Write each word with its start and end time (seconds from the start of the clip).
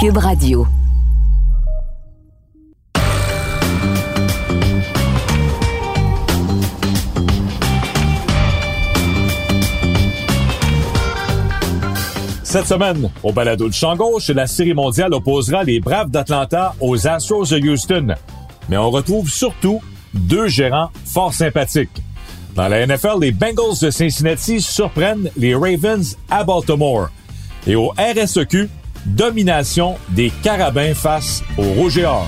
Cube 0.00 0.18
Radio. 0.18 0.64
Cette 12.44 12.66
semaine, 12.66 13.10
au 13.24 13.32
balado 13.32 13.66
de 13.66 13.74
champ 13.74 13.96
gauche, 13.96 14.28
la 14.28 14.46
Série 14.46 14.72
mondiale 14.72 15.12
opposera 15.14 15.64
les 15.64 15.80
Braves 15.80 16.10
d'Atlanta 16.10 16.76
aux 16.80 17.08
Astros 17.08 17.50
de 17.50 17.58
Houston. 17.58 18.14
Mais 18.68 18.76
on 18.76 18.92
retrouve 18.92 19.28
surtout 19.28 19.80
deux 20.14 20.46
gérants 20.46 20.90
fort 21.06 21.34
sympathiques. 21.34 22.02
Dans 22.54 22.68
la 22.68 22.86
NFL, 22.86 23.18
les 23.20 23.32
Bengals 23.32 23.80
de 23.82 23.90
Cincinnati 23.90 24.60
surprennent 24.60 25.28
les 25.36 25.56
Ravens 25.56 26.16
à 26.30 26.44
Baltimore. 26.44 27.08
Et 27.66 27.74
au 27.74 27.92
RSEQ, 27.98 28.68
domination 29.14 29.96
des 30.10 30.30
Carabins 30.42 30.94
face 30.94 31.42
aux 31.56 31.62
Rouges 31.62 31.98
et 31.98 32.04
Or. 32.04 32.26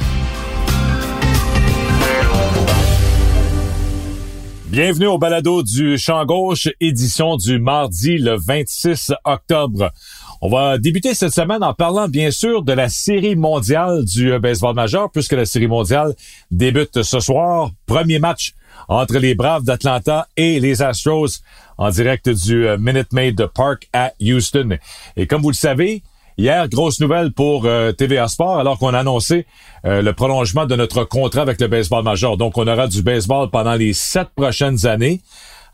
Bienvenue 4.66 5.06
au 5.06 5.18
balado 5.18 5.62
du 5.62 5.98
Champ 5.98 6.24
Gauche, 6.24 6.68
édition 6.80 7.36
du 7.36 7.58
mardi 7.58 8.18
le 8.18 8.36
26 8.38 9.12
octobre. 9.24 9.90
On 10.40 10.48
va 10.48 10.78
débuter 10.78 11.12
cette 11.14 11.34
semaine 11.34 11.62
en 11.62 11.74
parlant 11.74 12.08
bien 12.08 12.30
sûr 12.30 12.62
de 12.62 12.72
la 12.72 12.88
série 12.88 13.36
mondiale 13.36 14.04
du 14.04 14.38
baseball 14.38 14.74
majeur, 14.74 15.10
puisque 15.10 15.32
la 15.32 15.44
série 15.44 15.66
mondiale 15.66 16.14
débute 16.50 17.02
ce 17.02 17.20
soir. 17.20 17.70
Premier 17.84 18.20
match 18.20 18.54
entre 18.88 19.18
les 19.18 19.34
Braves 19.34 19.64
d'Atlanta 19.64 20.28
et 20.36 20.60
les 20.60 20.82
Astros 20.82 21.40
en 21.76 21.90
direct 21.90 22.28
du 22.28 22.66
Minute 22.78 23.12
Maid 23.12 23.44
Park 23.54 23.88
à 23.92 24.12
Houston. 24.20 24.78
Et 25.16 25.26
comme 25.26 25.42
vous 25.42 25.50
le 25.50 25.54
savez, 25.54 26.02
Hier, 26.40 26.70
grosse 26.70 27.00
nouvelle 27.00 27.32
pour 27.32 27.66
euh, 27.66 27.92
TVA 27.92 28.26
Sport, 28.26 28.58
alors 28.58 28.78
qu'on 28.78 28.94
a 28.94 29.00
annoncé 29.00 29.44
euh, 29.84 30.00
le 30.00 30.14
prolongement 30.14 30.64
de 30.64 30.74
notre 30.74 31.04
contrat 31.04 31.42
avec 31.42 31.60
le 31.60 31.68
baseball 31.68 32.02
majeur. 32.02 32.38
Donc, 32.38 32.56
on 32.56 32.66
aura 32.66 32.88
du 32.88 33.02
baseball 33.02 33.50
pendant 33.50 33.74
les 33.74 33.92
sept 33.92 34.28
prochaines 34.34 34.86
années, 34.86 35.20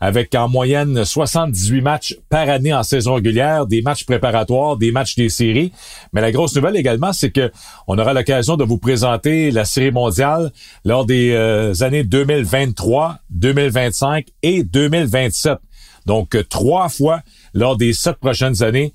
avec 0.01 0.35
en 0.35 0.49
moyenne 0.49 1.05
78 1.05 1.79
matchs 1.79 2.17
par 2.29 2.49
année 2.49 2.73
en 2.73 2.83
saison 2.83 3.13
régulière, 3.13 3.65
des 3.65 3.81
matchs 3.81 4.05
préparatoires, 4.05 4.75
des 4.75 4.91
matchs 4.91 5.15
des 5.15 5.29
séries. 5.29 5.71
Mais 6.11 6.19
la 6.19 6.33
grosse 6.33 6.53
nouvelle 6.53 6.75
également, 6.75 7.13
c'est 7.13 7.31
que 7.31 7.49
on 7.87 7.97
aura 7.97 8.13
l'occasion 8.13 8.57
de 8.57 8.65
vous 8.65 8.77
présenter 8.77 9.51
la 9.51 9.63
série 9.63 9.91
mondiale 9.91 10.51
lors 10.83 11.05
des 11.05 11.31
euh, 11.31 11.75
années 11.79 12.03
2023, 12.03 13.19
2025 13.29 14.25
et 14.43 14.63
2027. 14.63 15.59
Donc, 16.05 16.35
trois 16.49 16.89
fois 16.89 17.21
lors 17.53 17.77
des 17.77 17.93
sept 17.93 18.17
prochaines 18.17 18.63
années 18.63 18.91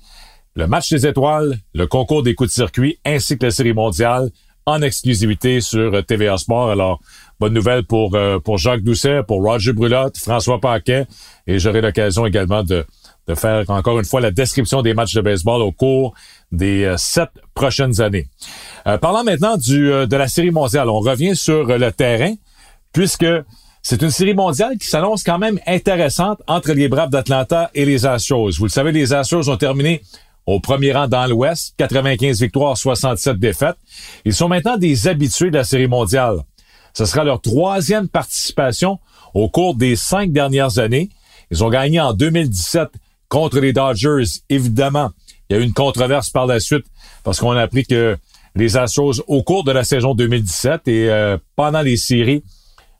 le 0.55 0.67
match 0.67 0.89
des 0.89 1.07
étoiles, 1.07 1.57
le 1.73 1.87
concours 1.87 2.23
des 2.23 2.35
coups 2.35 2.49
de 2.49 2.53
circuit 2.53 2.99
ainsi 3.05 3.37
que 3.37 3.45
la 3.45 3.51
série 3.51 3.73
mondiale 3.73 4.29
en 4.65 4.81
exclusivité 4.81 5.61
sur 5.61 6.05
TVA 6.05 6.37
Sport. 6.37 6.71
Alors, 6.71 6.99
bonne 7.39 7.53
nouvelle 7.53 7.83
pour, 7.83 8.15
euh, 8.15 8.39
pour 8.39 8.57
Jacques 8.57 8.83
Doucet, 8.83 9.21
pour 9.27 9.41
Roger 9.41 9.73
Brulotte, 9.73 10.17
François 10.17 10.59
Paquet, 10.59 11.05
et 11.47 11.59
j'aurai 11.59 11.81
l'occasion 11.81 12.25
également 12.25 12.63
de, 12.63 12.85
de 13.27 13.35
faire 13.35 13.69
encore 13.69 13.99
une 13.99 14.05
fois 14.05 14.21
la 14.21 14.31
description 14.31 14.81
des 14.81 14.93
matchs 14.93 15.15
de 15.15 15.21
baseball 15.21 15.61
au 15.61 15.71
cours 15.71 16.13
des 16.51 16.85
euh, 16.85 16.97
sept 16.97 17.29
prochaines 17.53 17.99
années. 17.99 18.27
Euh, 18.87 18.97
maintenant 19.25 19.57
du, 19.57 19.89
de 19.89 20.15
la 20.15 20.27
série 20.27 20.51
mondiale, 20.51 20.89
on 20.89 20.99
revient 20.99 21.35
sur 21.35 21.65
le 21.65 21.91
terrain, 21.91 22.33
puisque 22.93 23.25
c'est 23.81 24.01
une 24.01 24.11
série 24.11 24.33
mondiale 24.33 24.77
qui 24.77 24.87
s'annonce 24.87 25.23
quand 25.23 25.39
même 25.39 25.59
intéressante 25.67 26.41
entre 26.47 26.71
les 26.71 26.87
Braves 26.87 27.09
d'Atlanta 27.09 27.69
et 27.73 27.83
les 27.83 28.05
Astros. 28.05 28.57
Vous 28.57 28.63
le 28.63 28.69
savez, 28.69 28.93
les 28.93 29.13
Astros 29.13 29.49
ont 29.49 29.57
terminé 29.57 30.01
au 30.45 30.59
premier 30.59 30.91
rang 30.91 31.07
dans 31.07 31.25
l'Ouest, 31.25 31.73
95 31.77 32.41
victoires, 32.41 32.77
67 32.77 33.37
défaites. 33.37 33.77
Ils 34.25 34.33
sont 34.33 34.47
maintenant 34.47 34.77
des 34.77 35.07
habitués 35.07 35.51
de 35.51 35.57
la 35.57 35.63
Série 35.63 35.87
mondiale. 35.87 36.37
Ce 36.93 37.05
sera 37.05 37.23
leur 37.23 37.41
troisième 37.41 38.07
participation 38.07 38.99
au 39.33 39.49
cours 39.49 39.75
des 39.75 39.95
cinq 39.95 40.31
dernières 40.31 40.79
années. 40.79 41.09
Ils 41.49 41.63
ont 41.63 41.69
gagné 41.69 41.99
en 41.99 42.13
2017 42.13 42.89
contre 43.29 43.59
les 43.59 43.73
Dodgers. 43.73 44.23
Évidemment, 44.49 45.11
il 45.49 45.55
y 45.55 45.59
a 45.59 45.61
eu 45.61 45.65
une 45.65 45.73
controverse 45.73 46.29
par 46.29 46.45
la 46.45 46.59
suite 46.59 46.85
parce 47.23 47.39
qu'on 47.39 47.51
a 47.51 47.61
appris 47.61 47.85
que 47.85 48.17
les 48.55 48.77
Astros, 48.77 49.23
au 49.27 49.41
cours 49.41 49.63
de 49.63 49.71
la 49.71 49.83
saison 49.83 50.13
2017 50.13 50.87
et 50.87 51.09
euh, 51.09 51.37
pendant 51.55 51.81
les 51.81 51.97
séries, 51.97 52.43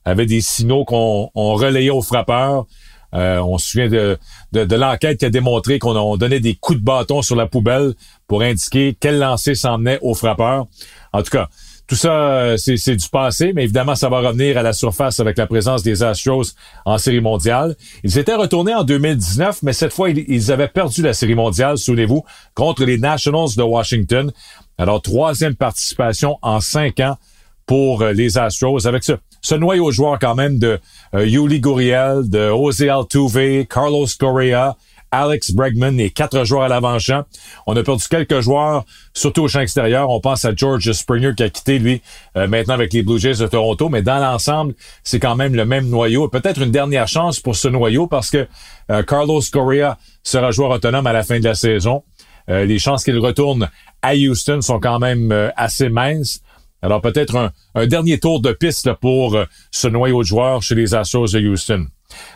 avaient 0.05 0.25
des 0.25 0.41
signaux 0.41 0.85
qu'on 0.85 1.29
relayait 1.35 1.89
aux 1.89 2.01
frappeurs 2.01 2.65
euh, 3.13 3.39
on 3.39 3.57
se 3.57 3.69
souvient 3.69 3.89
de, 3.89 4.17
de, 4.51 4.75
l'enquête 4.75 5.19
qui 5.19 5.25
a 5.25 5.29
démontré 5.29 5.79
qu'on 5.79 6.17
donnait 6.17 6.39
des 6.39 6.55
coups 6.55 6.79
de 6.79 6.83
bâton 6.83 7.21
sur 7.21 7.35
la 7.35 7.47
poubelle 7.47 7.93
pour 8.27 8.41
indiquer 8.41 8.95
quel 8.99 9.19
lancer 9.19 9.55
s'emmenait 9.55 9.99
au 10.01 10.13
frappeur. 10.15 10.65
En 11.11 11.21
tout 11.21 11.29
cas, 11.29 11.49
tout 11.85 11.95
ça, 11.95 12.13
euh, 12.13 12.57
c'est 12.57 12.95
du 12.95 13.09
passé, 13.09 13.51
mais 13.53 13.65
évidemment, 13.65 13.95
ça 13.95 14.07
va 14.07 14.19
revenir 14.19 14.57
à 14.57 14.63
la 14.63 14.71
surface 14.71 15.19
avec 15.19 15.37
la 15.37 15.47
présence 15.47 15.83
des 15.83 16.01
Astros 16.01 16.55
en 16.85 16.97
Série 16.97 17.19
mondiale. 17.19 17.75
Ils 18.03 18.17
étaient 18.17 18.35
retournés 18.35 18.73
en 18.73 18.83
2019, 18.83 19.63
mais 19.63 19.73
cette 19.73 19.91
fois, 19.91 20.09
ils, 20.09 20.51
avaient 20.51 20.69
perdu 20.69 21.01
la 21.01 21.13
Série 21.13 21.35
mondiale, 21.35 21.77
souvenez-vous, 21.77 22.23
contre 22.55 22.85
les 22.85 22.97
Nationals 22.97 23.49
de 23.57 23.63
Washington. 23.63 24.31
Alors, 24.77 25.01
troisième 25.01 25.55
participation 25.55 26.37
en 26.41 26.61
cinq 26.61 27.01
ans 27.01 27.17
pour 27.65 28.01
euh, 28.01 28.13
les 28.13 28.37
Astros 28.37 28.87
avec 28.87 29.03
ce, 29.03 29.13
ce 29.43 29.55
noyau 29.55 29.91
joueur 29.91 30.17
quand 30.19 30.35
même 30.35 30.57
de 30.57 30.79
euh, 31.13 31.27
Yuli 31.27 31.59
Gurriel, 31.59 32.27
de 32.27 32.47
Jose 32.47 32.81
Altuve, 32.81 33.65
Carlos 33.67 34.07
Correa, 34.17 34.77
Alex 35.11 35.51
Bregman 35.51 35.99
et 35.99 36.09
quatre 36.09 36.43
joueurs 36.43 36.63
à 36.63 36.67
l'avant-champ. 36.69 37.23
On 37.67 37.75
a 37.75 37.83
perdu 37.83 38.03
quelques 38.09 38.39
joueurs, 38.39 38.83
surtout 39.13 39.43
au 39.43 39.47
champ 39.47 39.59
extérieur. 39.59 40.09
On 40.09 40.19
pense 40.19 40.43
à 40.45 40.55
George 40.55 40.91
Springer 40.91 41.33
qui 41.35 41.43
a 41.43 41.49
quitté, 41.49 41.77
lui, 41.77 42.01
euh, 42.35 42.47
maintenant 42.47 42.73
avec 42.73 42.93
les 42.93 43.03
Blue 43.03 43.19
Jays 43.19 43.35
de 43.35 43.45
Toronto. 43.45 43.89
Mais 43.89 44.01
dans 44.01 44.17
l'ensemble, 44.17 44.73
c'est 45.03 45.19
quand 45.19 45.35
même 45.35 45.53
le 45.53 45.65
même 45.65 45.87
noyau. 45.87 46.29
Peut-être 46.29 46.61
une 46.61 46.71
dernière 46.71 47.07
chance 47.07 47.39
pour 47.39 47.55
ce 47.55 47.67
noyau 47.67 48.07
parce 48.07 48.31
que 48.31 48.47
euh, 48.89 49.03
Carlos 49.03 49.41
Correa 49.51 49.97
sera 50.23 50.51
joueur 50.51 50.71
autonome 50.71 51.05
à 51.05 51.13
la 51.13 51.21
fin 51.21 51.39
de 51.39 51.43
la 51.43 51.53
saison. 51.53 52.03
les 52.47 52.79
chances 52.79 53.03
qu'il 53.03 53.19
retourne 53.19 53.69
à 54.01 54.15
Houston 54.15 54.61
sont 54.61 54.79
quand 54.79 54.99
même 54.99 55.51
assez 55.55 55.89
minces. 55.89 56.41
Alors 56.83 56.99
peut-être 56.99 57.51
un, 57.75 57.87
dernier 57.87 58.19
tour 58.19 58.41
de 58.41 58.51
piste 58.51 58.91
pour 58.95 59.35
euh, 59.35 59.45
ce 59.71 59.87
noyau 59.87 60.21
de 60.21 60.27
joueurs 60.27 60.61
chez 60.61 60.75
les 60.75 60.93
Astros 60.93 61.31
de 61.31 61.39
Houston. 61.39 61.87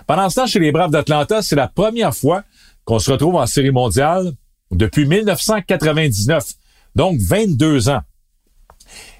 Pendant 0.07 0.29
ce 0.29 0.35
temps, 0.35 0.47
chez 0.47 0.59
les 0.59 0.71
Braves 0.71 0.89
d'Atlanta, 0.89 1.41
c'est 1.41 1.57
la 1.57 1.67
première 1.67 2.15
fois 2.15 2.43
qu'on 2.85 2.97
se 2.97 3.11
retrouve 3.11 3.35
en 3.35 3.45
série 3.45 3.71
mondiale 3.71 4.31
depuis 4.71 5.05
1999, 5.05 6.45
donc 6.95 7.19
22 7.19 7.89
ans. 7.89 8.01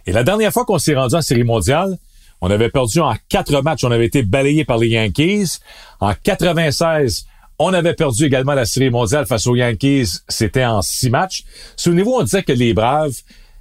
Et 0.05 0.13
la 0.13 0.23
dernière 0.23 0.53
fois 0.53 0.63
qu'on 0.63 0.79
s'est 0.79 0.95
rendu 0.95 1.15
en 1.15 1.21
série 1.21 1.43
mondiale, 1.43 1.97
on 2.39 2.49
avait 2.49 2.69
perdu 2.69 3.01
en 3.01 3.13
quatre 3.27 3.61
matchs. 3.61 3.83
On 3.83 3.91
avait 3.91 4.05
été 4.05 4.23
balayé 4.23 4.63
par 4.63 4.77
les 4.77 4.87
Yankees. 4.87 5.59
En 5.99 6.13
96, 6.13 7.25
on 7.59 7.73
avait 7.73 7.95
perdu 7.95 8.25
également 8.25 8.53
la 8.53 8.65
série 8.65 8.89
mondiale 8.89 9.25
face 9.25 9.45
aux 9.45 9.55
Yankees. 9.55 10.19
C'était 10.29 10.63
en 10.63 10.81
six 10.81 11.09
matchs. 11.09 11.43
Souvenez-vous, 11.75 12.13
on 12.13 12.23
disait 12.23 12.43
que 12.43 12.53
les 12.53 12.73
Braves 12.73 13.15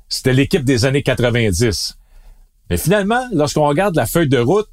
c'était 0.09 0.33
l'équipe 0.33 0.65
des 0.65 0.85
années 0.85 1.03
90. 1.03 1.99
Mais 2.71 2.77
finalement, 2.77 3.27
lorsqu'on 3.33 3.67
regarde 3.67 3.95
la 3.95 4.07
feuille 4.07 4.29
de 4.29 4.39
route, 4.39 4.69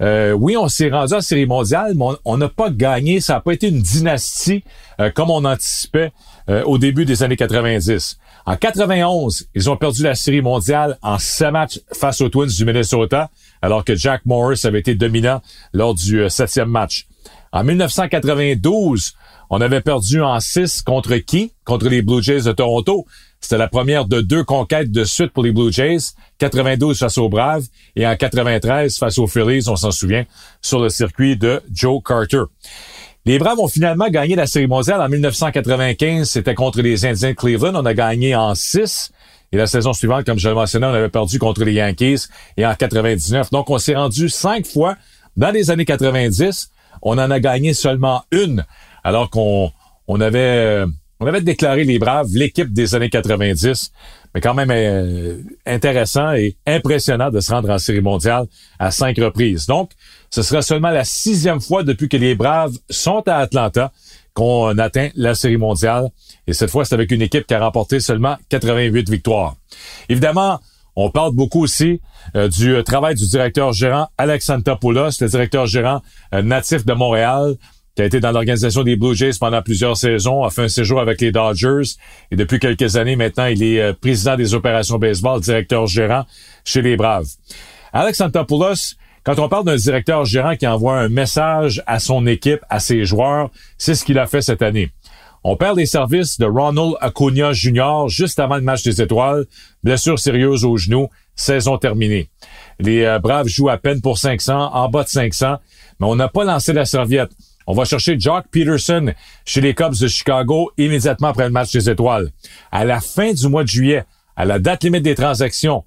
euh, 0.00 0.32
oui, 0.32 0.56
on 0.56 0.68
s'est 0.68 0.90
rendu 0.90 1.14
en 1.14 1.20
série 1.20 1.46
mondiale, 1.46 1.94
mais 1.96 2.04
on 2.24 2.36
n'a 2.36 2.48
pas 2.48 2.70
gagné. 2.70 3.20
Ça 3.20 3.34
n'a 3.34 3.40
pas 3.40 3.52
été 3.52 3.68
une 3.68 3.82
dynastie 3.82 4.62
euh, 5.00 5.10
comme 5.10 5.30
on 5.30 5.44
anticipait 5.44 6.12
euh, 6.48 6.62
au 6.64 6.78
début 6.78 7.04
des 7.04 7.22
années 7.22 7.36
90. 7.36 8.18
En 8.46 8.56
91, 8.56 9.48
ils 9.54 9.68
ont 9.68 9.76
perdu 9.76 10.02
la 10.02 10.14
série 10.14 10.40
mondiale 10.40 10.98
en 11.02 11.18
sept 11.18 11.50
matchs 11.50 11.80
face 11.92 12.20
aux 12.20 12.28
Twins 12.28 12.48
du 12.48 12.64
Minnesota, 12.64 13.30
alors 13.60 13.84
que 13.84 13.94
Jack 13.94 14.24
Morris 14.24 14.60
avait 14.64 14.78
été 14.80 14.94
dominant 14.94 15.42
lors 15.72 15.94
du 15.94 16.28
septième 16.30 16.68
match. 16.68 17.06
En 17.52 17.64
1992, 17.64 19.14
on 19.50 19.60
avait 19.60 19.80
perdu 19.80 20.22
en 20.22 20.40
six 20.40 20.82
contre 20.82 21.16
qui? 21.16 21.52
Contre 21.64 21.88
les 21.88 22.02
Blue 22.02 22.22
Jays 22.22 22.42
de 22.42 22.52
Toronto. 22.52 23.06
C'était 23.40 23.58
la 23.58 23.68
première 23.68 24.04
de 24.04 24.20
deux 24.20 24.44
conquêtes 24.44 24.90
de 24.90 25.04
suite 25.04 25.32
pour 25.32 25.42
les 25.42 25.52
Blue 25.52 25.72
Jays, 25.72 26.12
92 26.38 26.98
face 26.98 27.18
aux 27.18 27.28
Braves 27.28 27.64
et 27.96 28.06
en 28.06 28.16
93 28.16 28.98
face 28.98 29.18
aux 29.18 29.26
Phillies, 29.26 29.68
on 29.68 29.76
s'en 29.76 29.90
souvient, 29.90 30.24
sur 30.60 30.80
le 30.80 30.88
circuit 30.88 31.36
de 31.36 31.62
Joe 31.72 32.02
Carter. 32.04 32.42
Les 33.24 33.38
Braves 33.38 33.58
ont 33.58 33.68
finalement 33.68 34.08
gagné 34.08 34.36
la 34.36 34.46
Série 34.46 34.66
mondiale 34.66 35.02
en 35.02 35.08
1995. 35.08 36.28
C'était 36.28 36.54
contre 36.54 36.80
les 36.80 37.04
Indiens 37.04 37.30
de 37.30 37.34
Cleveland. 37.34 37.74
On 37.74 37.84
a 37.84 37.92
gagné 37.92 38.34
en 38.34 38.54
6. 38.54 39.12
Et 39.52 39.56
la 39.56 39.66
saison 39.66 39.92
suivante, 39.92 40.24
comme 40.24 40.38
je 40.38 40.48
le 40.48 40.54
mentionnais, 40.54 40.86
on 40.86 40.94
avait 40.94 41.08
perdu 41.08 41.38
contre 41.38 41.64
les 41.64 41.74
Yankees 41.74 42.26
et 42.56 42.66
en 42.66 42.74
99. 42.74 43.50
Donc, 43.50 43.70
on 43.70 43.78
s'est 43.78 43.96
rendu 43.96 44.28
cinq 44.28 44.66
fois 44.66 44.96
dans 45.36 45.50
les 45.50 45.70
années 45.70 45.84
90. 45.84 46.70
On 47.02 47.18
en 47.18 47.30
a 47.30 47.40
gagné 47.40 47.74
seulement 47.74 48.24
une, 48.30 48.64
alors 49.04 49.30
qu'on 49.30 49.72
on 50.06 50.20
avait 50.20 50.38
euh, 50.38 50.86
on 51.20 51.26
avait 51.26 51.40
déclaré 51.40 51.84
les 51.84 51.98
Braves 51.98 52.28
l'équipe 52.32 52.72
des 52.72 52.94
années 52.94 53.10
90, 53.10 53.92
mais 54.34 54.40
quand 54.40 54.54
même 54.54 54.70
euh, 54.70 55.38
intéressant 55.66 56.32
et 56.32 56.56
impressionnant 56.66 57.30
de 57.30 57.40
se 57.40 57.52
rendre 57.52 57.70
en 57.70 57.78
série 57.78 58.00
mondiale 58.00 58.46
à 58.78 58.90
cinq 58.90 59.16
reprises. 59.18 59.66
Donc, 59.66 59.90
ce 60.30 60.42
sera 60.42 60.62
seulement 60.62 60.90
la 60.90 61.04
sixième 61.04 61.60
fois 61.60 61.82
depuis 61.82 62.08
que 62.08 62.16
les 62.16 62.34
Braves 62.34 62.76
sont 62.88 63.22
à 63.26 63.36
Atlanta 63.36 63.92
qu'on 64.34 64.78
atteint 64.78 65.08
la 65.16 65.34
Série 65.34 65.56
mondiale. 65.56 66.10
Et 66.46 66.52
cette 66.52 66.70
fois, 66.70 66.84
c'est 66.84 66.94
avec 66.94 67.10
une 67.10 67.22
équipe 67.22 67.46
qui 67.46 67.54
a 67.54 67.60
remporté 67.60 67.98
seulement 67.98 68.36
88 68.50 69.10
victoires. 69.10 69.56
Évidemment, 70.08 70.60
on 70.94 71.10
parle 71.10 71.34
beaucoup 71.34 71.62
aussi 71.62 72.00
euh, 72.36 72.48
du 72.48 72.74
euh, 72.74 72.82
travail 72.84 73.16
du 73.16 73.26
directeur 73.26 73.72
gérant 73.72 74.08
Alex 74.16 74.48
Antopoulos, 74.50 75.20
le 75.20 75.28
directeur 75.28 75.66
gérant 75.66 76.02
natif 76.32 76.84
de 76.84 76.92
Montréal, 76.92 77.56
qui 77.98 78.02
a 78.02 78.04
été 78.04 78.20
dans 78.20 78.30
l'organisation 78.30 78.84
des 78.84 78.94
Blue 78.94 79.16
Jays 79.16 79.32
pendant 79.40 79.60
plusieurs 79.60 79.96
saisons, 79.96 80.44
a 80.44 80.50
fait 80.50 80.62
un 80.62 80.68
séjour 80.68 81.00
avec 81.00 81.20
les 81.20 81.32
Dodgers 81.32 81.96
et 82.30 82.36
depuis 82.36 82.60
quelques 82.60 82.94
années 82.94 83.16
maintenant, 83.16 83.46
il 83.46 83.60
est 83.60 83.92
président 83.94 84.36
des 84.36 84.54
opérations 84.54 85.00
baseball, 85.00 85.40
directeur 85.40 85.88
gérant 85.88 86.24
chez 86.64 86.80
les 86.80 86.96
Braves. 86.96 87.26
Alex 87.92 88.20
Antopoulos, 88.20 88.94
quand 89.24 89.40
on 89.40 89.48
parle 89.48 89.64
d'un 89.64 89.74
directeur 89.74 90.24
gérant 90.24 90.54
qui 90.54 90.64
envoie 90.68 90.96
un 90.96 91.08
message 91.08 91.82
à 91.88 91.98
son 91.98 92.24
équipe, 92.28 92.60
à 92.70 92.78
ses 92.78 93.04
joueurs, 93.04 93.50
c'est 93.78 93.96
ce 93.96 94.04
qu'il 94.04 94.20
a 94.20 94.28
fait 94.28 94.42
cette 94.42 94.62
année. 94.62 94.92
On 95.42 95.56
perd 95.56 95.76
les 95.76 95.86
services 95.86 96.38
de 96.38 96.46
Ronald 96.46 96.94
Acuna 97.00 97.52
Jr. 97.52 98.06
juste 98.06 98.38
avant 98.38 98.54
le 98.54 98.62
match 98.62 98.84
des 98.84 99.02
étoiles. 99.02 99.44
Blessure 99.82 100.20
sérieuse 100.20 100.64
au 100.64 100.76
genou. 100.76 101.08
Saison 101.34 101.78
terminée. 101.78 102.30
Les 102.78 103.02
euh, 103.02 103.18
Braves 103.18 103.48
jouent 103.48 103.70
à 103.70 103.76
peine 103.76 104.00
pour 104.00 104.18
500, 104.18 104.72
en 104.72 104.88
bas 104.88 105.02
de 105.02 105.08
500, 105.08 105.56
mais 105.98 106.06
on 106.06 106.14
n'a 106.14 106.28
pas 106.28 106.44
lancé 106.44 106.72
la 106.72 106.84
serviette. 106.84 107.32
On 107.70 107.74
va 107.74 107.84
chercher 107.84 108.18
Jock 108.18 108.46
Peterson 108.50 109.12
chez 109.44 109.60
les 109.60 109.74
Cubs 109.74 110.00
de 110.00 110.08
Chicago 110.08 110.70
immédiatement 110.78 111.28
après 111.28 111.44
le 111.44 111.50
match 111.50 111.70
des 111.70 111.90
étoiles. 111.90 112.30
À 112.72 112.86
la 112.86 112.98
fin 112.98 113.34
du 113.34 113.46
mois 113.46 113.62
de 113.62 113.68
juillet, 113.68 114.04
à 114.36 114.46
la 114.46 114.58
date 114.58 114.84
limite 114.84 115.02
des 115.02 115.14
transactions, 115.14 115.84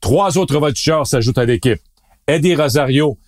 trois 0.00 0.36
autres 0.36 0.58
voltigeurs 0.58 1.06
s'ajoutent 1.06 1.38
à 1.38 1.44
l'équipe. 1.44 1.78
Eddie 2.26 2.56
Rosario, 2.56 3.18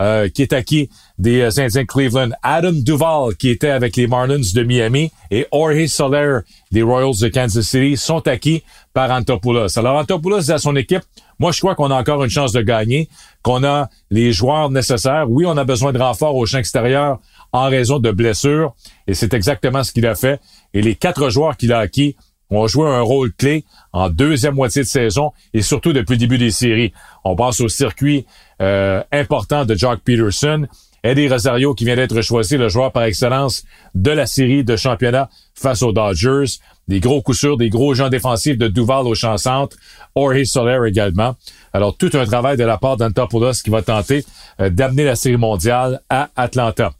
euh, 0.00 0.28
qui 0.28 0.42
est 0.42 0.52
acquis 0.52 0.90
des 1.16 1.42
euh, 1.42 1.64
Indiens 1.64 1.84
Cleveland, 1.84 2.30
Adam 2.42 2.72
Duval, 2.72 3.36
qui 3.36 3.50
était 3.50 3.68
avec 3.68 3.94
les 3.94 4.08
Marlins 4.08 4.40
de 4.52 4.62
Miami, 4.64 5.12
et 5.30 5.46
Jorge 5.52 5.86
Soler 5.86 6.38
des 6.72 6.82
Royals 6.82 7.20
de 7.20 7.28
Kansas 7.28 7.64
City 7.64 7.96
sont 7.96 8.26
acquis 8.26 8.64
par 8.92 9.12
Antopoulos. 9.12 9.78
Alors 9.78 9.96
Antopoulos 9.96 10.40
dit 10.40 10.52
à 10.52 10.58
son 10.58 10.74
équipe, 10.74 11.04
moi 11.38 11.52
je 11.52 11.58
crois 11.58 11.74
qu'on 11.74 11.90
a 11.90 11.94
encore 11.94 12.22
une 12.24 12.30
chance 12.30 12.52
de 12.52 12.62
gagner, 12.62 13.08
qu'on 13.42 13.64
a 13.64 13.88
les 14.10 14.32
joueurs 14.32 14.70
nécessaires. 14.70 15.26
Oui, 15.28 15.44
on 15.46 15.56
a 15.56 15.64
besoin 15.64 15.92
de 15.92 15.98
renforts 15.98 16.36
au 16.36 16.46
champ 16.46 16.58
extérieur 16.58 17.18
en 17.52 17.68
raison 17.68 17.98
de 17.98 18.10
blessures, 18.10 18.74
et 19.06 19.14
c'est 19.14 19.32
exactement 19.32 19.84
ce 19.84 19.92
qu'il 19.92 20.06
a 20.06 20.14
fait. 20.14 20.40
Et 20.72 20.82
les 20.82 20.96
quatre 20.96 21.30
joueurs 21.30 21.56
qu'il 21.56 21.72
a 21.72 21.78
acquis 21.78 22.16
ont 22.50 22.66
joué 22.66 22.88
un 22.88 23.00
rôle 23.00 23.32
clé 23.32 23.64
en 23.92 24.10
deuxième 24.10 24.54
moitié 24.54 24.82
de 24.82 24.88
saison 24.88 25.32
et 25.52 25.62
surtout 25.62 25.92
depuis 25.92 26.14
le 26.14 26.18
début 26.18 26.38
des 26.38 26.50
séries. 26.50 26.92
On 27.24 27.36
passe 27.36 27.60
au 27.60 27.68
circuit 27.68 28.26
euh, 28.60 29.02
important 29.12 29.64
de 29.64 29.74
Jock 29.74 30.00
Peterson. 30.04 30.66
Eddie 31.04 31.28
Rosario 31.28 31.74
qui 31.74 31.84
vient 31.84 31.96
d'être 31.96 32.22
choisi 32.22 32.56
le 32.56 32.70
joueur 32.70 32.90
par 32.90 33.02
excellence 33.02 33.62
de 33.94 34.10
la 34.10 34.24
série 34.24 34.64
de 34.64 34.74
championnat 34.74 35.28
face 35.54 35.82
aux 35.82 35.92
Dodgers. 35.92 36.58
Des 36.88 36.98
gros 36.98 37.20
coups 37.20 37.38
sûrs, 37.38 37.58
des 37.58 37.68
gros 37.68 37.92
gens 37.92 38.08
défensifs 38.08 38.56
de 38.56 38.68
Duval 38.68 39.06
au 39.06 39.14
champ 39.14 39.36
centre. 39.36 39.76
Jorge 40.16 40.44
Soler 40.44 40.78
également. 40.88 41.36
Alors, 41.74 41.94
tout 41.94 42.10
un 42.14 42.24
travail 42.24 42.56
de 42.56 42.64
la 42.64 42.78
part 42.78 42.96
d'Antopoulos 42.96 43.62
qui 43.62 43.68
va 43.68 43.82
tenter 43.82 44.24
euh, 44.60 44.70
d'amener 44.70 45.04
la 45.04 45.14
série 45.14 45.36
mondiale 45.36 46.00
à 46.08 46.30
Atlanta. 46.36 46.92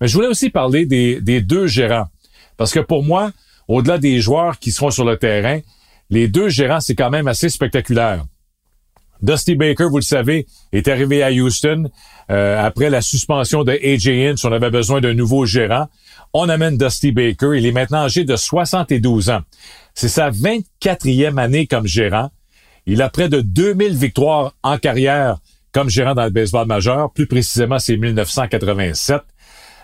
Mais 0.00 0.08
je 0.08 0.14
voulais 0.14 0.28
aussi 0.28 0.50
parler 0.50 0.84
des, 0.84 1.20
des 1.20 1.40
deux 1.40 1.68
gérants. 1.68 2.08
Parce 2.56 2.72
que 2.72 2.80
pour 2.80 3.04
moi, 3.04 3.30
au-delà 3.68 3.98
des 3.98 4.20
joueurs 4.20 4.58
qui 4.58 4.72
seront 4.72 4.90
sur 4.90 5.04
le 5.04 5.18
terrain, 5.18 5.60
les 6.10 6.26
deux 6.26 6.48
gérants, 6.48 6.80
c'est 6.80 6.96
quand 6.96 7.10
même 7.10 7.28
assez 7.28 7.48
spectaculaire. 7.48 8.24
Dusty 9.22 9.54
Baker, 9.54 9.88
vous 9.90 9.98
le 9.98 10.02
savez, 10.02 10.46
est 10.72 10.88
arrivé 10.88 11.22
à 11.22 11.30
Houston 11.30 11.90
euh, 12.30 12.64
après 12.64 12.90
la 12.90 13.00
suspension 13.00 13.64
de 13.64 13.72
AJ 13.72 14.08
Inch. 14.08 14.44
On 14.44 14.52
avait 14.52 14.70
besoin 14.70 15.00
d'un 15.00 15.14
nouveau 15.14 15.46
gérant. 15.46 15.88
On 16.32 16.48
amène 16.48 16.76
Dusty 16.76 17.12
Baker. 17.12 17.54
Il 17.56 17.66
est 17.66 17.72
maintenant 17.72 18.04
âgé 18.04 18.24
de 18.24 18.36
72 18.36 19.30
ans. 19.30 19.40
C'est 19.94 20.08
sa 20.08 20.30
24e 20.30 21.38
année 21.38 21.66
comme 21.66 21.86
gérant. 21.86 22.30
Il 22.86 23.02
a 23.02 23.08
près 23.08 23.28
de 23.28 23.40
2000 23.40 23.96
victoires 23.96 24.52
en 24.62 24.78
carrière 24.78 25.38
comme 25.72 25.90
gérant 25.90 26.14
dans 26.14 26.24
le 26.24 26.30
baseball 26.30 26.66
majeur. 26.66 27.12
Plus 27.12 27.26
précisément, 27.26 27.78
c'est 27.78 27.96
1987. 27.96 29.22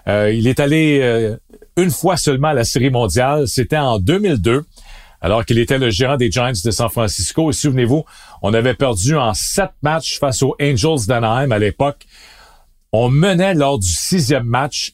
Euh, 0.08 0.32
il 0.32 0.46
est 0.46 0.60
allé 0.60 1.00
euh, 1.02 1.36
une 1.76 1.90
fois 1.90 2.16
seulement 2.16 2.48
à 2.48 2.54
la 2.54 2.64
Série 2.64 2.90
mondiale. 2.90 3.48
C'était 3.48 3.76
en 3.76 3.98
2002 3.98 4.64
alors 5.22 5.44
qu'il 5.46 5.58
était 5.58 5.78
le 5.78 5.88
gérant 5.88 6.16
des 6.16 6.30
Giants 6.30 6.52
de 6.52 6.70
San 6.70 6.90
Francisco. 6.90 7.50
Et 7.50 7.54
souvenez-vous, 7.54 8.04
on 8.42 8.52
avait 8.52 8.74
perdu 8.74 9.16
en 9.16 9.32
sept 9.32 9.70
matchs 9.80 10.18
face 10.18 10.42
aux 10.42 10.56
Angels 10.60 11.06
d'Anaheim 11.06 11.52
à 11.52 11.58
l'époque. 11.58 12.04
On 12.92 13.08
menait 13.08 13.54
lors 13.54 13.78
du 13.78 13.88
sixième 13.88 14.44
match. 14.44 14.92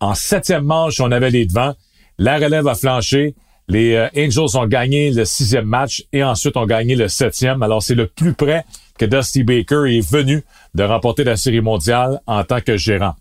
En 0.00 0.14
septième 0.14 0.64
manche, 0.64 1.00
on 1.00 1.10
avait 1.10 1.30
les 1.30 1.44
devants. 1.44 1.74
La 2.18 2.36
relève 2.36 2.68
a 2.68 2.74
flanché. 2.76 3.34
Les 3.66 3.94
euh, 3.94 4.08
Angels 4.16 4.56
ont 4.56 4.66
gagné 4.66 5.10
le 5.10 5.24
sixième 5.24 5.64
match 5.64 6.04
et 6.12 6.22
ensuite 6.22 6.56
ont 6.56 6.66
gagné 6.66 6.94
le 6.94 7.08
septième. 7.08 7.62
Alors 7.62 7.82
c'est 7.82 7.94
le 7.94 8.06
plus 8.06 8.34
près 8.34 8.64
que 8.98 9.06
Dusty 9.06 9.42
Baker 9.42 9.84
est 9.88 10.08
venu 10.08 10.44
de 10.74 10.84
remporter 10.84 11.24
la 11.24 11.36
Série 11.36 11.62
mondiale 11.62 12.20
en 12.26 12.44
tant 12.44 12.60
que 12.60 12.76
gérant. 12.76 13.14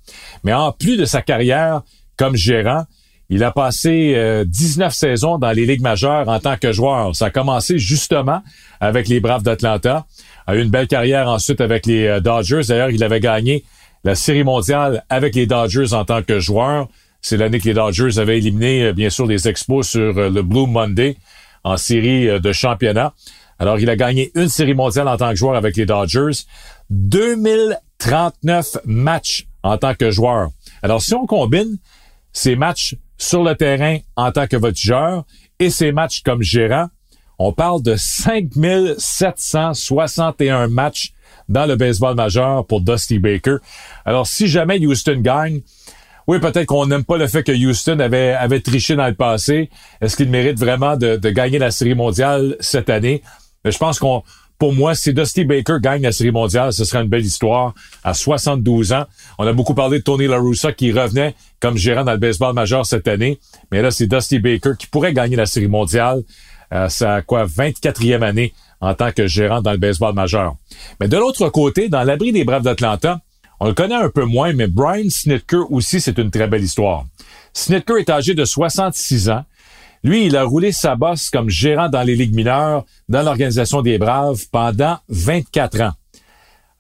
Mais 0.44 0.54
en 0.54 0.72
plus 0.72 0.98
de 0.98 1.06
sa 1.06 1.22
carrière 1.22 1.82
comme 2.18 2.36
gérant, 2.36 2.86
il 3.30 3.44
a 3.44 3.52
passé 3.52 4.44
19 4.46 4.88
euh, 4.88 4.90
saisons 4.92 5.38
dans 5.38 5.52
les 5.52 5.66
ligues 5.66 5.82
majeures 5.82 6.28
en 6.28 6.40
tant 6.40 6.58
que 6.58 6.72
joueur. 6.72 7.16
Ça 7.16 7.26
a 7.26 7.30
commencé 7.30 7.80
justement 7.80 8.42
avec 8.80 9.08
les 9.08 9.20
Braves 9.20 9.44
d'Atlanta. 9.44 10.06
A 10.46 10.56
eu 10.56 10.62
une 10.62 10.70
belle 10.70 10.88
carrière 10.88 11.28
ensuite 11.28 11.62
avec 11.62 11.86
les 11.86 12.06
euh, 12.06 12.20
Dodgers. 12.20 12.62
D'ailleurs, 12.68 12.90
il 12.90 13.04
avait 13.04 13.22
gagné 13.22 13.64
la 14.04 14.16
Série 14.16 14.44
mondiale 14.44 15.04
avec 15.10 15.36
les 15.36 15.46
Dodgers 15.46 15.94
en 15.94 16.04
tant 16.06 16.22
que 16.22 16.40
joueur. 16.40 16.90
C'est 17.22 17.38
l'année 17.38 17.60
que 17.60 17.66
les 17.66 17.74
Dodgers 17.74 18.20
avaient 18.20 18.38
éliminé, 18.38 18.84
euh, 18.84 18.94
bien 18.94 19.10
sûr, 19.10 19.26
les 19.26 19.48
Expos 19.48 19.88
sur 19.88 20.14
le 20.14 20.42
Blue 20.42 20.68
Monday 20.68 21.16
en 21.64 21.78
série 21.78 22.42
de 22.42 22.52
championnat. 22.52 23.14
Alors, 23.58 23.80
il 23.80 23.90
a 23.90 23.96
gagné 23.96 24.32
une 24.36 24.50
Série 24.50 24.74
mondiale 24.74 25.08
en 25.08 25.16
tant 25.16 25.30
que 25.30 25.38
joueur 25.38 25.56
avec 25.56 25.78
les 25.78 25.86
Dodgers. 25.86 26.44
2039 26.90 28.80
matchs 28.84 29.48
en 29.64 29.78
tant 29.78 29.96
que 29.96 30.12
joueur. 30.12 30.50
Alors, 30.82 31.02
si 31.02 31.14
on 31.14 31.26
combine 31.26 31.78
ces 32.34 32.58
matchs 32.58 32.96
sur 33.24 33.44
le 33.44 33.56
terrain 33.56 33.98
en 34.16 34.32
tant 34.32 34.48
que 34.48 34.56
voltigeur 34.58 35.26
et 35.60 35.70
ses 35.70 35.92
matchs 35.92 36.24
comme 36.24 36.42
gérant, 36.42 36.88
on 37.40 37.52
parle 37.54 37.82
de 37.82 37.96
5761 37.96 40.68
matchs 40.68 41.14
dans 41.50 41.66
le 41.66 41.76
baseball 41.76 42.16
majeur 42.16 42.66
pour 42.66 42.80
Dusty 42.82 43.20
Baker. 43.20 43.58
Alors, 44.06 44.28
si 44.28 44.48
jamais 44.48 44.80
Houston 44.86 45.20
gagne, 45.22 45.62
oui, 46.28 46.40
peut-être 46.40 46.68
qu'on 46.68 46.86
n'aime 46.86 47.04
pas 47.04 47.18
le 47.18 47.28
fait 47.28 47.44
que 47.44 47.52
Houston 47.52 48.00
avait, 48.00 48.32
avait 48.32 48.62
triché 48.62 48.96
dans 48.96 49.08
le 49.08 49.14
passé. 49.14 49.70
Est-ce 50.00 50.16
qu'il 50.16 50.30
mérite 50.30 50.58
vraiment 50.58 50.96
de, 50.96 51.18
de, 51.18 51.30
gagner 51.32 51.60
la 51.60 51.72
Série 51.72 51.96
mondiale 51.96 52.56
cette 52.62 52.90
année? 52.90 53.22
Mais 53.66 53.72
je 53.72 53.78
pense 53.78 54.00
qu'on 54.00 54.24
pour 54.64 54.72
moi, 54.72 54.96
si 54.96 55.14
Dusty 55.14 55.44
Baker 55.44 55.76
gagne 55.82 56.04
la 56.04 56.14
Série 56.14 56.32
mondiale, 56.32 56.72
ce 56.72 56.86
serait 56.86 57.02
une 57.02 57.10
belle 57.10 57.26
histoire. 57.26 57.74
À 58.02 58.14
72 58.14 58.94
ans, 58.94 59.04
on 59.38 59.46
a 59.46 59.52
beaucoup 59.52 59.74
parlé 59.74 59.98
de 59.98 60.04
Tony 60.06 60.26
La 60.26 60.38
Russa 60.38 60.72
qui 60.72 60.94
revenait 60.94 61.36
comme 61.60 61.76
gérant 61.76 62.06
dans 62.06 62.14
le 62.14 62.18
baseball 62.18 62.54
majeur 62.54 62.86
cette 62.86 63.10
année. 63.10 63.42
Mais 63.74 63.82
là, 63.82 63.92
c'est 63.92 64.08
Dusty 64.08 64.40
Baker 64.40 64.72
qui 64.80 64.88
pourrait 64.88 65.12
gagner 65.12 65.36
la 65.36 65.48
Série 65.48 65.68
mondiale. 65.68 66.24
Euh, 66.72 66.88
ça 66.88 67.22
quoi, 67.24 67.46
24e 67.46 68.24
année 68.24 68.54
en 68.80 68.94
tant 68.94 69.12
que 69.12 69.28
gérant 69.28 69.62
dans 69.62 69.74
le 69.74 69.78
baseball 69.78 70.16
majeur. 70.16 70.56
Mais 71.02 71.10
de 71.10 71.18
l'autre 71.18 71.50
côté, 71.50 71.90
dans 71.90 72.04
l'abri 72.04 72.32
des 72.32 72.46
Braves 72.46 72.64
d'Atlanta, 72.64 73.20
on 73.60 73.68
le 73.68 73.74
connaît 73.74 73.96
un 73.96 74.08
peu 74.08 74.24
moins, 74.24 74.54
mais 74.54 74.68
Brian 74.68 75.10
Snitker 75.10 75.64
aussi, 75.72 76.00
c'est 76.00 76.18
une 76.18 76.32
très 76.32 76.48
belle 76.48 76.64
histoire. 76.64 77.04
Snitker 77.52 77.98
est 78.00 78.10
âgé 78.10 78.34
de 78.34 78.46
66 78.46 79.30
ans. 79.30 79.44
Lui, 80.04 80.26
il 80.26 80.36
a 80.36 80.44
roulé 80.44 80.72
sa 80.72 80.96
bosse 80.96 81.30
comme 81.30 81.50
gérant 81.50 81.88
dans 81.88 82.04
les 82.04 82.16
ligues 82.16 82.36
mineures 82.36 82.84
dans 83.08 83.24
l'organisation 83.24 83.82
des 83.82 83.98
Braves 83.98 84.44
pendant 84.52 84.98
24 85.08 85.82
ans. 85.82 85.94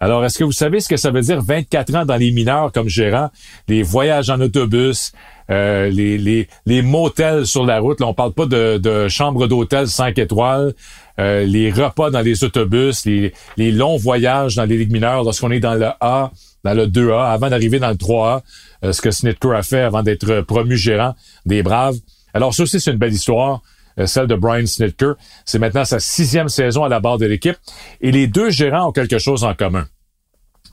Alors, 0.02 0.26
est-ce 0.26 0.38
que 0.38 0.44
vous 0.44 0.52
savez 0.52 0.82
ce 0.82 0.90
que 0.90 0.98
ça 0.98 1.12
veut 1.12 1.22
dire 1.22 1.42
24 1.42 1.96
ans 1.96 2.06
dans 2.06 2.18
les 2.18 2.32
mineurs 2.32 2.74
comme 2.74 2.90
gérant? 2.90 3.30
Les 3.70 3.84
voyages 3.84 4.30
en 4.30 4.42
autobus, 4.42 5.14
euh, 5.50 5.90
les, 5.90 6.82
motels 6.82 7.48
sur 7.48 7.66
la 7.66 7.80
route. 7.80 8.02
Là, 8.02 8.08
on 8.08 8.14
parle 8.14 8.34
pas 8.34 8.46
de, 8.46 8.78
de 8.78 9.08
chambres 9.08 9.48
d'hôtel 9.48 9.88
5 9.88 10.18
étoiles. 10.20 10.74
Euh, 11.20 11.46
les 11.46 11.72
repas 11.72 12.10
dans 12.10 12.20
les 12.20 12.44
autobus, 12.44 13.06
les, 13.06 13.32
les 13.56 13.72
longs 13.72 13.96
voyages 13.96 14.56
dans 14.56 14.66
les 14.66 14.78
ligues 14.78 14.92
mineures 14.92 15.24
lorsqu'on 15.24 15.52
est 15.52 15.62
dans 15.62 15.76
le 15.76 15.88
A, 16.02 16.32
dans 16.66 16.74
le 16.74 16.88
2A, 16.88 17.32
avant 17.32 17.50
d'arriver 17.50 17.80
dans 17.80 17.90
le 17.90 17.96
3A, 17.96 18.42
euh, 18.84 18.92
ce 18.92 19.02
que 19.02 19.12
Snitker 19.12 19.54
a 19.54 19.64
fait 19.64 19.82
avant 19.82 20.04
d'être 20.04 20.42
promu 20.42 20.76
gérant 20.76 21.16
des 21.46 21.64
Braves. 21.64 21.96
Alors 22.34 22.54
ça 22.54 22.64
aussi, 22.64 22.80
c'est 22.80 22.92
une 22.92 22.98
belle 22.98 23.14
histoire, 23.14 23.62
euh, 24.00 24.06
celle 24.06 24.28
de 24.28 24.36
Brian 24.36 24.66
Snitker. 24.66 25.14
C'est 25.46 25.60
maintenant 25.60 25.86
sa 25.86 26.00
sixième 26.00 26.50
saison 26.50 26.84
à 26.84 26.90
la 26.90 27.00
barre 27.00 27.18
de 27.18 27.26
l'équipe. 27.26 27.58
Et 28.02 28.12
les 28.12 28.28
deux 28.28 28.50
gérants 28.50 28.90
ont 28.90 28.92
quelque 28.92 29.20
chose 29.20 29.44
en 29.44 29.54
commun. 29.54 29.86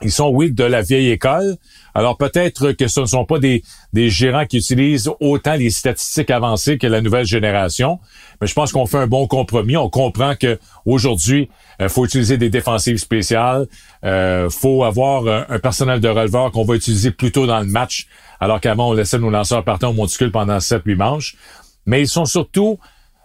Ils 0.02 0.12
sont, 0.12 0.28
oui, 0.28 0.50
de 0.50 0.64
la 0.64 0.80
vieille 0.80 1.10
école. 1.10 1.56
Alors 1.94 2.16
peut-être 2.16 2.72
que 2.72 2.88
ce 2.88 3.00
ne 3.00 3.06
sont 3.06 3.24
pas 3.26 3.38
des, 3.38 3.62
gérants 3.92 4.46
qui 4.46 4.58
utilisent 4.58 5.10
autant 5.20 5.54
les 5.54 5.70
statistiques 5.70 6.30
avancées 6.30 6.78
que 6.78 6.86
la 6.86 7.02
nouvelle 7.02 7.26
génération, 7.26 7.98
mais 8.40 8.46
je 8.46 8.54
pense 8.54 8.72
qu'on 8.72 8.86
fait 8.86 8.98
un 8.98 9.06
bon 9.06 9.26
compromis. 9.26 9.76
On 9.76 9.90
comprend 9.90 10.36
que 10.36 10.58
aujourd'hui, 10.86 11.50
euh, 11.82 11.88
faut 11.88 12.06
utiliser 12.06 12.38
des 12.38 12.48
défensives 12.48 12.98
spéciales, 12.98 13.66
euh, 14.04 14.48
faut 14.48 14.84
avoir 14.84 15.26
un, 15.50 15.58
personnel 15.58 16.00
de 16.00 16.08
releveur 16.08 16.50
qu'on 16.50 16.64
va 16.64 16.76
utiliser 16.76 17.10
plus 17.10 17.32
tôt 17.32 17.46
dans 17.46 17.60
le 17.60 17.66
match, 17.66 18.06
alors 18.40 18.60
qu'avant 18.60 18.88
on 18.88 18.92
laissait 18.92 19.18
nos 19.18 19.30
lanceurs 19.30 19.64
partir 19.64 19.90
au 19.90 19.92
monticule 19.92 20.32
pendant 20.32 20.58
7-8 20.58 20.96
manches. 20.96 21.36
Mais 21.86 22.00
ils 22.00 22.08
sont 22.08 22.24
surtout 22.24 22.78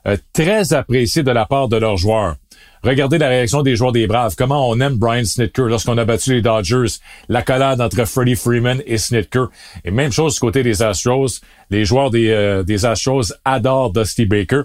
euh, 0.08 0.18
très 0.34 0.74
appréciés 0.74 1.24
de 1.24 1.32
la 1.32 1.46
part 1.46 1.68
de 1.68 1.78
leurs 1.78 1.98
joueurs. 1.98 2.36
Regardez 2.84 3.18
la 3.18 3.30
réaction 3.30 3.64
des 3.64 3.76
joueurs 3.76 3.92
des 3.92 4.06
Braves. 4.06 4.36
Comment 4.38 4.70
on 4.70 4.80
aime 4.80 4.96
Brian 4.96 5.26
Snitker 5.26 5.64
lorsqu'on 5.68 5.98
a 5.98 6.06
battu 6.06 6.34
les 6.36 6.42
Dodgers. 6.44 7.00
La 7.30 7.42
collade 7.42 7.82
entre 7.82 8.06
Freddie 8.06 8.36
Freeman 8.36 8.80
et 8.86 9.00
Snitker. 9.00 9.46
Et 9.84 9.90
même 9.90 10.12
chose 10.12 10.38
côté 10.38 10.62
des 10.62 10.84
Astros. 10.84 11.42
Les 11.72 11.84
joueurs 11.84 12.12
des, 12.12 12.30
euh, 12.30 12.64
des 12.64 12.86
Astros 12.86 13.34
adorent 13.44 13.92
Dusty 13.92 14.28
Baker. 14.28 14.62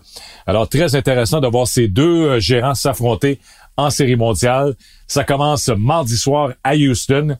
Alors, 0.46 0.68
très 0.68 0.94
intéressant 0.94 1.40
de 1.40 1.46
voir 1.46 1.66
ces 1.66 1.88
deux 1.88 2.28
euh, 2.28 2.40
gérants 2.40 2.74
s'affronter 2.74 3.40
en 3.78 3.88
série 3.88 4.16
mondiale. 4.16 4.74
Ça 5.06 5.24
commence 5.24 5.68
mardi 5.68 6.18
soir 6.18 6.50
à 6.62 6.76
Houston. 6.76 7.38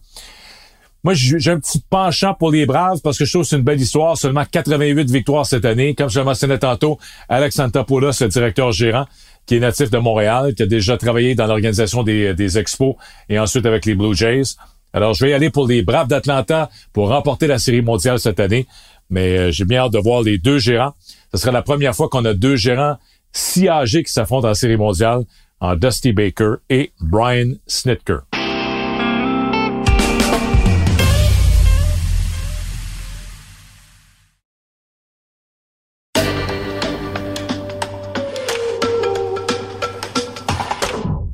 Moi, 1.02 1.14
j'ai 1.14 1.50
un 1.50 1.58
petit 1.58 1.82
penchant 1.88 2.34
pour 2.34 2.50
les 2.50 2.66
Braves 2.66 3.00
parce 3.02 3.16
que 3.16 3.24
je 3.24 3.32
trouve 3.32 3.42
que 3.42 3.48
c'est 3.48 3.56
une 3.56 3.62
belle 3.62 3.80
histoire. 3.80 4.18
Seulement 4.18 4.44
88 4.44 5.10
victoires 5.10 5.46
cette 5.46 5.64
année. 5.64 5.94
Comme 5.94 6.10
je 6.10 6.18
le 6.18 6.26
mentionnais 6.26 6.58
tantôt, 6.58 6.98
Alex 7.28 7.56
Santopoulos, 7.56 8.20
le 8.20 8.28
directeur 8.28 8.72
gérant, 8.72 9.06
qui 9.46 9.56
est 9.56 9.60
natif 9.60 9.90
de 9.90 9.98
Montréal, 9.98 10.54
qui 10.54 10.62
a 10.62 10.66
déjà 10.66 10.98
travaillé 10.98 11.34
dans 11.34 11.46
l'organisation 11.46 12.02
des, 12.02 12.34
des 12.34 12.58
expos 12.58 12.96
et 13.30 13.38
ensuite 13.38 13.64
avec 13.64 13.86
les 13.86 13.94
Blue 13.94 14.14
Jays. 14.14 14.56
Alors, 14.92 15.14
je 15.14 15.24
vais 15.24 15.30
y 15.30 15.34
aller 15.34 15.50
pour 15.50 15.66
les 15.66 15.82
Braves 15.82 16.08
d'Atlanta 16.08 16.68
pour 16.92 17.08
remporter 17.08 17.46
la 17.46 17.58
Série 17.58 17.82
mondiale 17.82 18.18
cette 18.18 18.40
année. 18.40 18.66
Mais 19.08 19.38
euh, 19.38 19.50
j'ai 19.50 19.64
bien 19.64 19.82
hâte 19.82 19.92
de 19.92 19.98
voir 19.98 20.22
les 20.22 20.38
deux 20.38 20.58
gérants. 20.58 20.94
Ce 21.32 21.40
sera 21.40 21.52
la 21.52 21.62
première 21.62 21.94
fois 21.94 22.08
qu'on 22.08 22.24
a 22.24 22.34
deux 22.34 22.56
gérants 22.56 22.96
si 23.32 23.68
âgés 23.68 24.02
qui 24.02 24.12
s'affrontent 24.12 24.48
en 24.48 24.54
Série 24.54 24.76
mondiale, 24.76 25.24
en 25.60 25.76
Dusty 25.76 26.12
Baker 26.12 26.54
et 26.68 26.92
Brian 27.00 27.52
Snitker. 27.66 28.29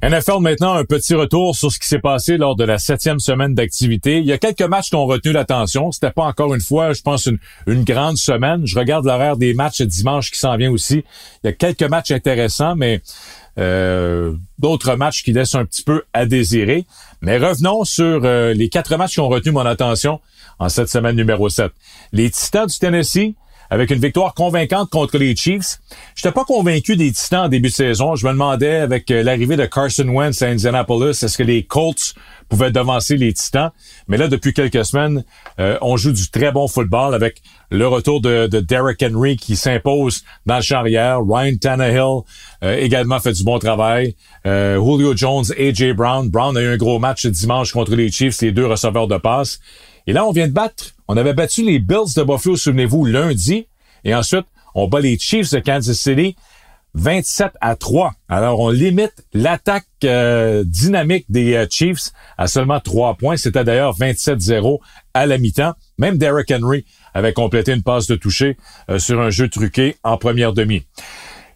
NFL 0.09 0.39
maintenant, 0.39 0.75
un 0.75 0.85
petit 0.85 1.17
retour 1.17 1.57
sur 1.57 1.73
ce 1.73 1.81
qui 1.81 1.89
s'est 1.89 1.99
passé 1.99 2.37
lors 2.37 2.55
de 2.55 2.63
la 2.63 2.79
septième 2.79 3.19
semaine 3.19 3.55
d'activité. 3.55 4.19
Il 4.19 4.25
y 4.25 4.33
a 4.33 4.39
quelques 4.39 4.63
matchs 4.63 4.91
qui 4.91 4.95
ont 4.95 5.05
retenu 5.05 5.33
l'attention. 5.33 5.91
C'était 5.91 6.13
pas 6.13 6.23
encore 6.23 6.55
une 6.55 6.61
fois, 6.61 6.93
je 6.93 7.03
pense, 7.03 7.27
une, 7.27 7.83
grande 7.83 8.17
semaine. 8.17 8.65
Je 8.67 8.79
regarde 8.79 9.05
l'horaire 9.05 9.37
des 9.37 9.53
matchs 9.53 9.83
dimanche 9.83 10.31
qui 10.31 10.39
s'en 10.39 10.57
vient 10.57 10.71
aussi. 10.71 11.03
Il 11.43 11.47
y 11.47 11.49
a 11.49 11.53
quelques 11.53 11.83
matchs 11.83 12.13
intéressants, 12.13 12.77
mais 12.77 13.01
euh, 13.59 14.33
d'autres 14.61 14.95
matchs 14.95 15.25
qui 15.25 15.33
laissent 15.33 15.57
un 15.57 15.65
petit 15.65 15.83
peu 15.83 16.05
à 16.13 16.25
désirer. 16.25 16.85
Mais 17.21 17.39
revenons 17.39 17.83
sur 17.83 18.21
euh, 18.25 18.55
les 18.55 18.69
quatre 18.69 18.97
matchs 18.97 19.15
qui 19.15 19.21
ont 19.21 19.29
retenu 19.29 19.51
mon 19.51 19.67
attention 19.67 20.21
en 20.61 20.69
cette 20.69 20.89
semaine 20.89 21.17
numéro 21.17 21.49
7. 21.49 21.73
Les 22.13 22.31
Titans 22.31 22.67
du 22.67 22.79
Tennessee 22.79 23.35
avec 23.71 23.91
une 23.91 23.99
victoire 23.99 24.35
convaincante 24.35 24.91
contre 24.91 25.19
les 25.19 25.35
Chiefs. 25.35 25.79
Je 26.15 26.27
n'étais 26.27 26.35
pas 26.35 26.45
convaincu 26.45 26.97
des 26.97 27.13
Titans 27.13 27.47
en 27.47 27.49
début 27.49 27.69
de 27.69 27.75
saison. 27.75 28.15
Je 28.15 28.27
me 28.27 28.33
demandais, 28.33 28.77
avec 28.77 29.11
euh, 29.11 29.23
l'arrivée 29.23 29.57
de 29.57 29.67
Carson 29.67 30.09
Wentz 30.09 30.43
à 30.43 30.47
Indianapolis, 30.47 31.23
est-ce 31.23 31.37
que 31.37 31.43
les 31.43 31.65
Colts 31.65 32.15
pouvaient 32.49 32.71
devancer 32.71 33.17
les 33.17 33.33
Titans? 33.33 33.71
Mais 34.09 34.17
là, 34.17 34.29
depuis 34.29 34.53
quelques 34.53 34.85
semaines, 34.85 35.25
euh, 35.59 35.79
on 35.81 35.97
joue 35.97 36.13
du 36.13 36.31
très 36.31 36.53
bon 36.53 36.69
football 36.69 37.15
avec 37.15 37.43
le 37.71 37.87
retour 37.89 38.21
de, 38.21 38.47
Derrick 38.47 39.03
Henry 39.03 39.37
qui 39.37 39.57
s'impose 39.57 40.23
dans 40.47 40.57
le 40.57 40.63
champ 40.63 40.79
arrière. 40.79 41.21
Ryan 41.27 41.57
Tannehill 41.61 42.23
euh, 42.63 42.77
également 42.79 43.19
fait 43.19 43.33
du 43.33 43.43
bon 43.43 43.59
travail. 43.59 44.15
Julio 44.45 45.17
Jones, 45.17 45.45
AJ 45.59 45.93
Brown. 45.95 46.29
Brown 46.31 46.57
a 46.57 46.61
eu 46.61 46.69
un 46.69 46.77
gros 46.77 47.01
match 47.01 47.27
dimanche 47.27 47.73
contre 47.73 47.97
les 47.97 48.11
Chiefs, 48.13 48.41
les 48.41 48.53
deux 48.53 48.67
receveurs 48.67 49.09
de 49.09 49.19
passe. 49.19 49.59
Et 50.07 50.13
là, 50.13 50.25
on 50.25 50.31
vient 50.31 50.47
de 50.47 50.53
battre, 50.53 50.93
on 51.09 51.17
avait 51.17 51.35
battu 51.35 51.63
les 51.63 51.79
Bills 51.79 52.15
de 52.17 52.23
Buffalo, 52.23 52.57
souvenez-vous, 52.57 53.05
lundi. 53.05 53.67
Et 54.05 54.15
ensuite, 54.15 54.47
on 54.75 54.89
bat 54.89 55.01
les 55.01 55.19
Chiefs 55.19 55.53
de 55.53 55.61
Kansas 55.61 55.99
City 55.99 56.37
27 56.97 57.53
à 57.61 57.77
3. 57.77 58.15
Alors, 58.29 58.59
on 58.61 58.71
limite 58.71 59.13
l'attaque 59.35 59.87
euh, 60.05 60.65
dynamique 60.67 61.27
des 61.29 61.55
euh, 61.55 61.67
Chiefs 61.71 62.11
à 62.39 62.47
seulement 62.47 62.81
3 62.81 63.17
points. 63.17 63.37
C'était 63.37 63.65
d'ailleurs 63.65 63.97
27-0 63.97 64.79
à 65.13 65.27
la 65.27 65.37
mi-temps. 65.37 65.75
Même 65.99 66.17
Derrick 66.17 66.51
Henry 66.51 66.87
avait 67.13 67.35
complété 67.35 67.73
une 67.73 67.83
passe 67.83 68.07
de 68.07 68.17
toucher 68.17 68.57
euh, 68.89 68.99
sur 68.99 69.21
un 69.21 69.31
jeu 69.31 69.49
truqué 69.49 69.97
en 70.05 70.17
première 70.17 70.55
demi. 70.55 70.87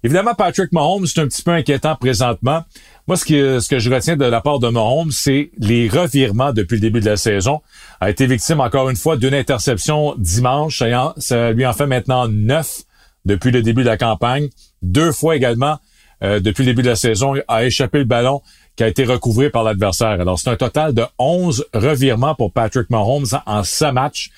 Évidemment, 0.03 0.35
Patrick 0.35 0.73
Mahomes, 0.73 1.07
c'est 1.07 1.21
un 1.21 1.27
petit 1.27 1.43
peu 1.43 1.51
inquiétant 1.51 1.95
présentement. 1.95 2.65
Moi, 3.07 3.17
ce, 3.17 3.61
ce 3.61 3.69
que 3.69 3.79
je 3.79 3.93
retiens 3.93 4.17
de 4.17 4.25
la 4.25 4.41
part 4.41 4.59
de 4.59 4.69
Mahomes, 4.69 5.11
c'est 5.11 5.51
les 5.59 5.89
revirements 5.89 6.53
depuis 6.53 6.77
le 6.77 6.81
début 6.81 7.01
de 7.01 7.07
la 7.07 7.17
saison. 7.17 7.61
A 8.01 8.09
été 8.09 8.27
victime 8.27 8.61
encore 8.61 8.89
une 8.89 8.97
fois 8.97 9.17
d'une 9.17 9.35
interception 9.35 10.15
dimanche. 10.17 10.83
Ça 11.19 11.53
lui 11.53 11.67
en 11.67 11.73
fait 11.73 11.87
maintenant 11.87 12.29
neuf 12.29 12.83
depuis 13.27 13.51
le 13.51 13.63
début 13.63 13.83
de 13.83 13.89
la 13.89 13.99
campagne. 13.99 14.49
Deux 14.83 15.13
fois 15.13 15.37
également 15.37 15.79
euh, 16.23 16.41
depuis 16.41 16.65
le 16.65 16.73
début 16.73 16.83
de 16.83 16.89
la 16.89 16.97
saison, 16.97 17.35
a 17.49 17.65
échappé 17.65 17.99
le 17.99 18.05
ballon 18.05 18.43
qui 18.77 18.85
a 18.85 18.89
été 18.89 19.05
recouvré 19.05 19.51
par 19.51 19.65
l'adversaire. 19.65 20.21
Alors, 20.21 20.39
c'est 20.39 20.51
un 20.51 20.57
total 20.57 20.95
de 20.95 21.05
11 21.19 21.67
revirements 21.75 22.35
pour 22.35 22.53
Patrick 22.53 22.91
Mahomes 22.91 23.27
en 23.47 23.63
5 23.63 23.93
matchs. 23.93 24.31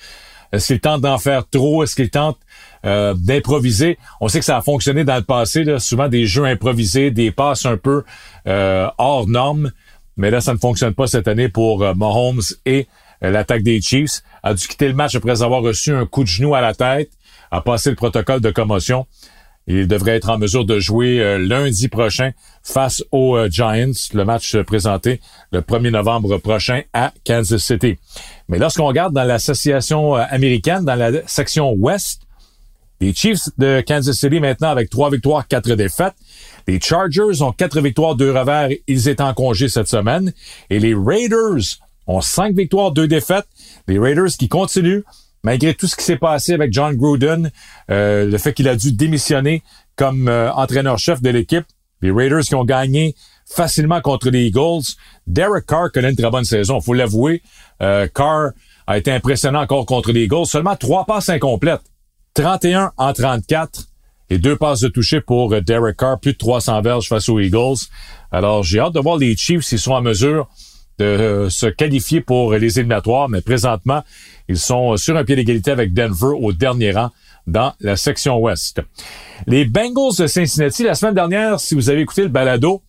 Est-ce 0.51 0.67
qu'il 0.67 0.79
tente 0.79 1.01
d'en 1.01 1.17
faire 1.17 1.47
trop? 1.49 1.83
Est-ce 1.83 1.95
qu'il 1.95 2.09
tente 2.09 2.37
euh, 2.85 3.13
d'improviser? 3.17 3.97
On 4.19 4.27
sait 4.27 4.39
que 4.39 4.45
ça 4.45 4.57
a 4.57 4.61
fonctionné 4.61 5.03
dans 5.03 5.15
le 5.15 5.23
passé, 5.23 5.63
là, 5.63 5.79
souvent 5.79 6.09
des 6.09 6.25
jeux 6.25 6.45
improvisés, 6.45 7.11
des 7.11 7.31
passes 7.31 7.65
un 7.65 7.77
peu 7.77 8.03
euh, 8.47 8.87
hors 8.97 9.27
normes. 9.27 9.71
Mais 10.17 10.31
là, 10.31 10.41
ça 10.41 10.53
ne 10.53 10.57
fonctionne 10.57 10.93
pas 10.93 11.07
cette 11.07 11.27
année 11.27 11.49
pour 11.49 11.83
euh, 11.83 11.93
Mahomes 11.93 12.41
et 12.65 12.87
l'attaque 13.21 13.63
des 13.63 13.79
Chiefs. 13.79 14.21
A 14.43 14.53
dû 14.53 14.67
quitter 14.67 14.89
le 14.89 14.93
match 14.93 15.15
après 15.15 15.41
avoir 15.41 15.61
reçu 15.61 15.93
un 15.93 16.05
coup 16.05 16.23
de 16.23 16.27
genou 16.27 16.55
à 16.55 16.61
la 16.61 16.73
tête, 16.73 17.09
a 17.51 17.61
passé 17.61 17.89
le 17.89 17.95
protocole 17.95 18.41
de 18.41 18.51
commotion. 18.51 19.07
Il 19.65 19.87
devrait 19.87 20.17
être 20.17 20.29
en 20.29 20.37
mesure 20.37 20.65
de 20.65 20.77
jouer 20.77 21.37
lundi 21.39 21.87
prochain 21.87 22.31
face 22.63 23.01
aux 23.13 23.47
Giants, 23.47 23.93
le 24.13 24.25
match 24.25 24.57
présenté 24.63 25.21
le 25.53 25.61
1er 25.61 25.91
novembre 25.91 26.37
prochain 26.37 26.81
à 26.91 27.13
Kansas 27.25 27.63
City. 27.63 27.97
Mais 28.49 28.57
lorsqu'on 28.57 28.87
regarde 28.87 29.13
dans 29.13 29.23
l'association 29.23 30.15
américaine, 30.15 30.83
dans 30.83 30.95
la 30.95 31.25
section 31.25 31.71
Ouest, 31.71 32.23
les 33.03 33.13
Chiefs 33.13 33.49
de 33.57 33.83
Kansas 33.85 34.15
City 34.15 34.39
maintenant 34.39 34.69
avec 34.69 34.89
trois 34.89 35.09
victoires, 35.09 35.45
quatre 35.45 35.75
défaites. 35.75 36.13
Les 36.67 36.79
Chargers 36.79 37.41
ont 37.41 37.51
quatre 37.51 37.81
victoires, 37.81 38.15
deux 38.15 38.31
revers. 38.31 38.69
Ils 38.87 39.09
étaient 39.09 39.21
en 39.21 39.33
congé 39.33 39.67
cette 39.67 39.89
semaine. 39.89 40.31
Et 40.69 40.79
les 40.79 40.95
Raiders 40.95 41.79
ont 42.07 42.21
cinq 42.21 42.55
victoires, 42.55 42.91
deux 42.91 43.07
défaites. 43.07 43.45
Les 43.89 43.99
Raiders 43.99 44.31
qui 44.39 44.47
continuent, 44.47 45.01
malgré 45.43 45.73
tout 45.73 45.87
ce 45.87 45.97
qui 45.97 46.03
s'est 46.05 46.17
passé 46.17 46.53
avec 46.53 46.71
John 46.71 46.95
Gruden, 46.95 47.51
euh, 47.91 48.25
le 48.25 48.37
fait 48.37 48.53
qu'il 48.53 48.69
a 48.69 48.75
dû 48.77 48.93
démissionner 48.93 49.63
comme 49.97 50.29
euh, 50.29 50.49
entraîneur-chef 50.53 51.21
de 51.21 51.29
l'équipe. 51.29 51.65
Les 52.01 52.11
Raiders 52.11 52.43
qui 52.43 52.55
ont 52.55 52.63
gagné 52.63 53.15
facilement 53.45 53.99
contre 53.99 54.29
les 54.29 54.45
Eagles. 54.45 54.95
Derek 55.27 55.65
Carr 55.65 55.91
connaît 55.91 56.11
une 56.11 56.15
très 56.15 56.31
bonne 56.31 56.45
saison, 56.45 56.79
faut 56.79 56.93
l'avouer. 56.93 57.41
Euh, 57.81 58.07
Carr 58.13 58.51
a 58.87 58.97
été 58.97 59.11
impressionnant 59.11 59.61
encore 59.61 59.85
contre 59.85 60.13
les 60.13 60.23
Eagles. 60.23 60.45
Seulement 60.45 60.77
trois 60.77 61.05
passes 61.05 61.27
incomplètes. 61.27 61.81
31 62.33 62.93
en 62.97 63.13
34 63.13 63.87
et 64.29 64.39
deux 64.39 64.55
passes 64.55 64.79
de 64.79 64.87
toucher 64.87 65.21
pour 65.21 65.53
euh, 65.53 65.61
Derek 65.61 65.97
Carr, 65.97 66.19
plus 66.19 66.33
de 66.33 66.37
300 66.37 66.81
verges 66.81 67.07
face 67.07 67.29
aux 67.29 67.39
Eagles. 67.39 67.77
Alors, 68.31 68.63
j'ai 68.63 68.79
hâte 68.79 68.93
de 68.93 68.99
voir 68.99 69.17
les 69.17 69.35
Chiefs 69.35 69.63
s'ils 69.63 69.79
sont 69.79 69.91
en 69.91 70.01
mesure 70.01 70.49
de 70.97 71.05
euh, 71.05 71.49
se 71.49 71.67
qualifier 71.67 72.21
pour 72.21 72.53
les 72.53 72.79
éliminatoires, 72.79 73.29
mais 73.29 73.41
présentement, 73.41 74.03
ils 74.47 74.57
sont 74.57 74.97
sur 74.97 75.15
un 75.15 75.23
pied 75.23 75.35
d'égalité 75.35 75.71
avec 75.71 75.93
Denver 75.93 76.35
au 76.39 76.53
dernier 76.53 76.91
rang 76.91 77.11
dans 77.45 77.73
la 77.81 77.95
section 77.95 78.39
ouest. 78.39 78.81
Les 79.45 79.65
Bengals 79.65 80.17
de 80.17 80.27
Cincinnati, 80.27 80.83
la 80.83 80.95
semaine 80.95 81.15
dernière, 81.15 81.59
si 81.59 81.75
vous 81.75 81.89
avez 81.89 82.01
écouté 82.01 82.23
le 82.23 82.29
balado, 82.29 82.81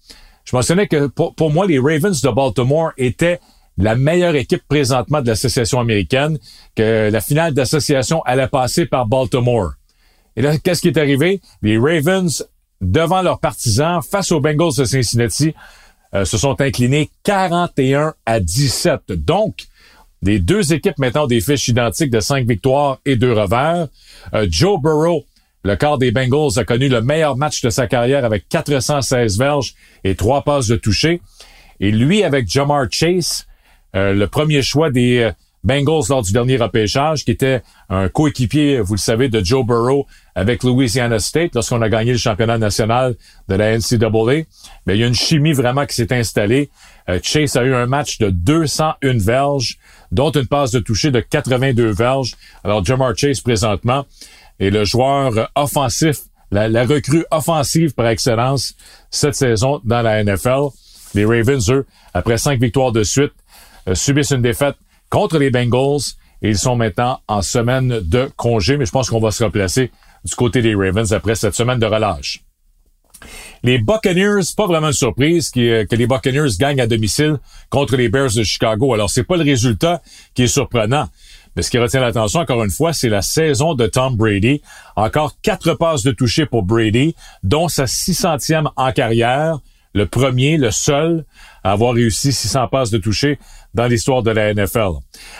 je 0.44 0.56
mentionnais 0.56 0.86
que 0.86 1.06
pour 1.06 1.50
moi, 1.50 1.66
les 1.66 1.78
Ravens 1.78 2.20
de 2.20 2.30
Baltimore 2.30 2.92
étaient 2.96 3.40
la 3.76 3.94
meilleure 3.96 4.36
équipe 4.36 4.62
présentement 4.68 5.20
de 5.20 5.28
l'association 5.28 5.80
américaine, 5.80 6.38
que 6.74 7.10
la 7.10 7.20
finale 7.20 7.54
d'association 7.54 8.22
allait 8.22 8.48
passer 8.48 8.86
par 8.86 9.06
Baltimore. 9.06 9.72
Et 10.36 10.42
là, 10.42 10.56
qu'est-ce 10.58 10.80
qui 10.80 10.88
est 10.88 10.98
arrivé? 10.98 11.40
Les 11.62 11.78
Ravens, 11.78 12.46
devant 12.80 13.22
leurs 13.22 13.40
partisans, 13.40 14.00
face 14.02 14.32
aux 14.32 14.40
Bengals 14.40 14.76
de 14.78 14.84
Cincinnati, 14.84 15.54
euh, 16.14 16.24
se 16.24 16.38
sont 16.38 16.60
inclinés 16.60 17.10
41 17.24 18.14
à 18.26 18.40
17. 18.40 19.12
Donc, 19.12 19.66
les 20.22 20.38
deux 20.38 20.72
équipes 20.72 20.98
maintenant 20.98 21.26
des 21.26 21.40
fiches 21.40 21.68
identiques 21.68 22.10
de 22.10 22.20
cinq 22.20 22.46
victoires 22.46 22.98
et 23.04 23.16
deux 23.16 23.32
revers. 23.32 23.88
Euh, 24.32 24.46
Joe 24.48 24.80
Burrow, 24.80 25.24
le 25.64 25.76
quart 25.76 25.98
des 25.98 26.12
Bengals, 26.12 26.58
a 26.58 26.64
connu 26.64 26.88
le 26.88 27.02
meilleur 27.02 27.36
match 27.36 27.60
de 27.62 27.70
sa 27.70 27.86
carrière 27.86 28.24
avec 28.24 28.48
416 28.48 29.38
verges 29.38 29.74
et 30.04 30.14
trois 30.14 30.42
passes 30.42 30.68
de 30.68 30.76
toucher. 30.76 31.20
Et 31.80 31.90
lui, 31.90 32.22
avec 32.22 32.48
Jamar 32.48 32.86
Chase, 32.90 33.46
le 33.94 34.26
premier 34.26 34.62
choix 34.62 34.90
des 34.90 35.30
Bengals 35.64 36.04
lors 36.10 36.22
du 36.22 36.32
dernier 36.32 36.58
repêchage, 36.58 37.24
qui 37.24 37.30
était 37.30 37.62
un 37.88 38.08
coéquipier, 38.08 38.80
vous 38.80 38.94
le 38.94 38.98
savez, 38.98 39.28
de 39.30 39.42
Joe 39.42 39.64
Burrow 39.64 40.06
avec 40.34 40.62
Louisiana 40.62 41.18
State 41.18 41.54
lorsqu'on 41.54 41.80
a 41.80 41.88
gagné 41.88 42.12
le 42.12 42.18
championnat 42.18 42.58
national 42.58 43.16
de 43.48 43.54
la 43.54 43.78
NCAA. 43.78 44.44
Mais 44.86 44.96
il 44.96 45.00
y 45.00 45.04
a 45.04 45.06
une 45.06 45.14
chimie 45.14 45.54
vraiment 45.54 45.86
qui 45.86 45.94
s'est 45.94 46.12
installée. 46.12 46.68
Euh, 47.08 47.18
Chase 47.22 47.56
a 47.56 47.64
eu 47.64 47.74
un 47.74 47.86
match 47.86 48.18
de 48.18 48.28
201 48.28 49.18
verges, 49.18 49.78
dont 50.12 50.30
une 50.30 50.46
passe 50.46 50.70
de 50.70 50.80
toucher 50.80 51.10
de 51.10 51.20
82 51.20 51.90
verges. 51.90 52.34
Alors 52.62 52.84
Jamar 52.84 53.16
Chase 53.16 53.40
présentement 53.40 54.04
est 54.60 54.70
le 54.70 54.84
joueur 54.84 55.50
offensif, 55.54 56.18
la, 56.50 56.68
la 56.68 56.84
recrue 56.84 57.24
offensive 57.30 57.94
par 57.94 58.08
excellence 58.08 58.74
cette 59.10 59.34
saison 59.34 59.80
dans 59.84 60.02
la 60.02 60.22
NFL. 60.22 60.68
Les 61.14 61.24
Ravens, 61.24 61.70
eux, 61.70 61.86
après 62.12 62.38
cinq 62.38 62.60
victoires 62.60 62.92
de 62.92 63.02
suite, 63.02 63.32
euh, 63.32 63.43
subissent 63.92 64.30
une 64.30 64.42
défaite 64.42 64.76
contre 65.10 65.38
les 65.38 65.50
Bengals 65.50 66.00
et 66.42 66.50
ils 66.50 66.58
sont 66.58 66.76
maintenant 66.76 67.20
en 67.28 67.42
semaine 67.42 68.00
de 68.00 68.30
congé, 68.36 68.76
mais 68.76 68.86
je 68.86 68.90
pense 68.90 69.10
qu'on 69.10 69.20
va 69.20 69.30
se 69.30 69.44
replacer 69.44 69.90
du 70.24 70.34
côté 70.34 70.62
des 70.62 70.74
Ravens 70.74 71.12
après 71.12 71.34
cette 71.34 71.54
semaine 71.54 71.78
de 71.78 71.86
relâche. 71.86 72.44
Les 73.62 73.78
Buccaneers, 73.78 74.42
pas 74.54 74.66
vraiment 74.66 74.88
une 74.88 74.92
surprise 74.92 75.50
euh, 75.56 75.86
que 75.86 75.96
les 75.96 76.06
Buccaneers 76.06 76.50
gagnent 76.58 76.82
à 76.82 76.86
domicile 76.86 77.38
contre 77.70 77.96
les 77.96 78.10
Bears 78.10 78.34
de 78.34 78.42
Chicago. 78.42 78.92
Alors, 78.92 79.08
c'est 79.08 79.24
pas 79.24 79.38
le 79.38 79.44
résultat 79.44 80.02
qui 80.34 80.42
est 80.42 80.48
surprenant. 80.48 81.08
Mais 81.56 81.62
ce 81.62 81.70
qui 81.70 81.78
retient 81.78 82.00
l'attention, 82.00 82.40
encore 82.40 82.62
une 82.62 82.70
fois, 82.70 82.92
c'est 82.92 83.08
la 83.08 83.22
saison 83.22 83.74
de 83.74 83.86
Tom 83.86 84.16
Brady. 84.16 84.60
Encore 84.96 85.34
quatre 85.40 85.74
passes 85.74 86.02
de 86.02 86.10
toucher 86.10 86.44
pour 86.44 86.62
Brady, 86.62 87.14
dont 87.42 87.68
sa 87.68 87.84
600e 87.84 88.68
en 88.76 88.92
carrière. 88.92 89.60
Le 89.94 90.06
premier, 90.06 90.56
le 90.56 90.70
seul 90.70 91.24
à 91.62 91.72
avoir 91.72 91.94
réussi 91.94 92.32
600 92.32 92.68
passes 92.68 92.90
de 92.90 92.98
toucher 92.98 93.38
dans 93.74 93.86
l'histoire 93.86 94.22
de 94.22 94.30
la 94.30 94.52
NFL. 94.52 94.90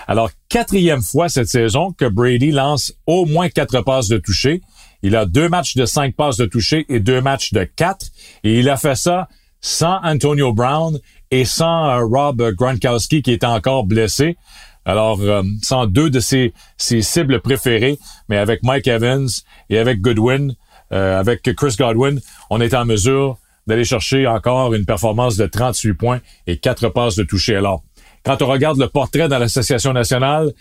Alors, 0.07 0.31
quatrième 0.49 1.03
fois 1.03 1.29
cette 1.29 1.49
saison 1.49 1.93
que 1.93 2.05
Brady 2.05 2.53
lance 2.53 2.95
au 3.07 3.27
moins 3.27 3.49
quatre 3.49 3.81
passes 3.83 4.09
de 4.09 4.19
toucher. 4.19 4.63
Il 5.03 5.17
a 5.17 5.27
deux 5.27 5.49
matchs 5.49 5.75
de 5.77 5.85
cinq 5.85 6.15
passes 6.17 6.37
de 6.37 6.47
toucher 6.47 6.87
et 6.89 7.01
deux 7.01 7.21
matchs 7.21 7.53
de 7.53 7.65
quatre. 7.65 8.07
Et 8.43 8.59
il 8.59 8.71
a 8.71 8.77
fait 8.77 8.97
ça 8.97 9.29
sans 9.61 9.99
Antonio 10.03 10.53
Brown 10.53 10.99
et 11.31 11.45
sans 11.45 11.89
euh, 11.89 12.05
Rob 12.05 12.43
Gronkowski 12.53 13.23
qui 13.23 13.33
est 13.33 13.45
encore 13.45 13.85
blessé. 13.85 14.37
Alors, 14.85 15.21
euh, 15.21 15.43
sans 15.63 15.87
deux 15.87 16.11
de 16.11 16.21
ses, 16.21 16.53
cibles 16.79 17.41
préférées, 17.41 17.99
mais 18.29 18.37
avec 18.37 18.63
Mike 18.63 18.87
Evans 18.87 19.29
et 19.71 19.79
avec 19.79 20.01
Goodwin, 20.01 20.55
euh, 20.93 21.19
avec 21.19 21.43
Chris 21.43 21.77
Godwin, 21.79 22.21
on 22.51 22.61
est 22.61 22.75
en 22.75 22.85
mesure 22.85 23.39
d'aller 23.67 23.85
chercher 23.85 24.27
encore 24.27 24.75
une 24.75 24.85
performance 24.85 25.37
de 25.37 25.47
38 25.47 25.95
points 25.95 26.21
et 26.47 26.59
quatre 26.59 26.89
passes 26.89 27.17
de 27.17 27.25
toucher. 27.25 27.57
Alors, 27.57 27.83
quand 28.25 28.41
on 28.43 28.47
regarde 28.47 28.79
le 28.79 28.89
portrait 28.89 29.29
dans 29.29 29.39
l'Association 29.39 29.93
nationale, 29.93 30.53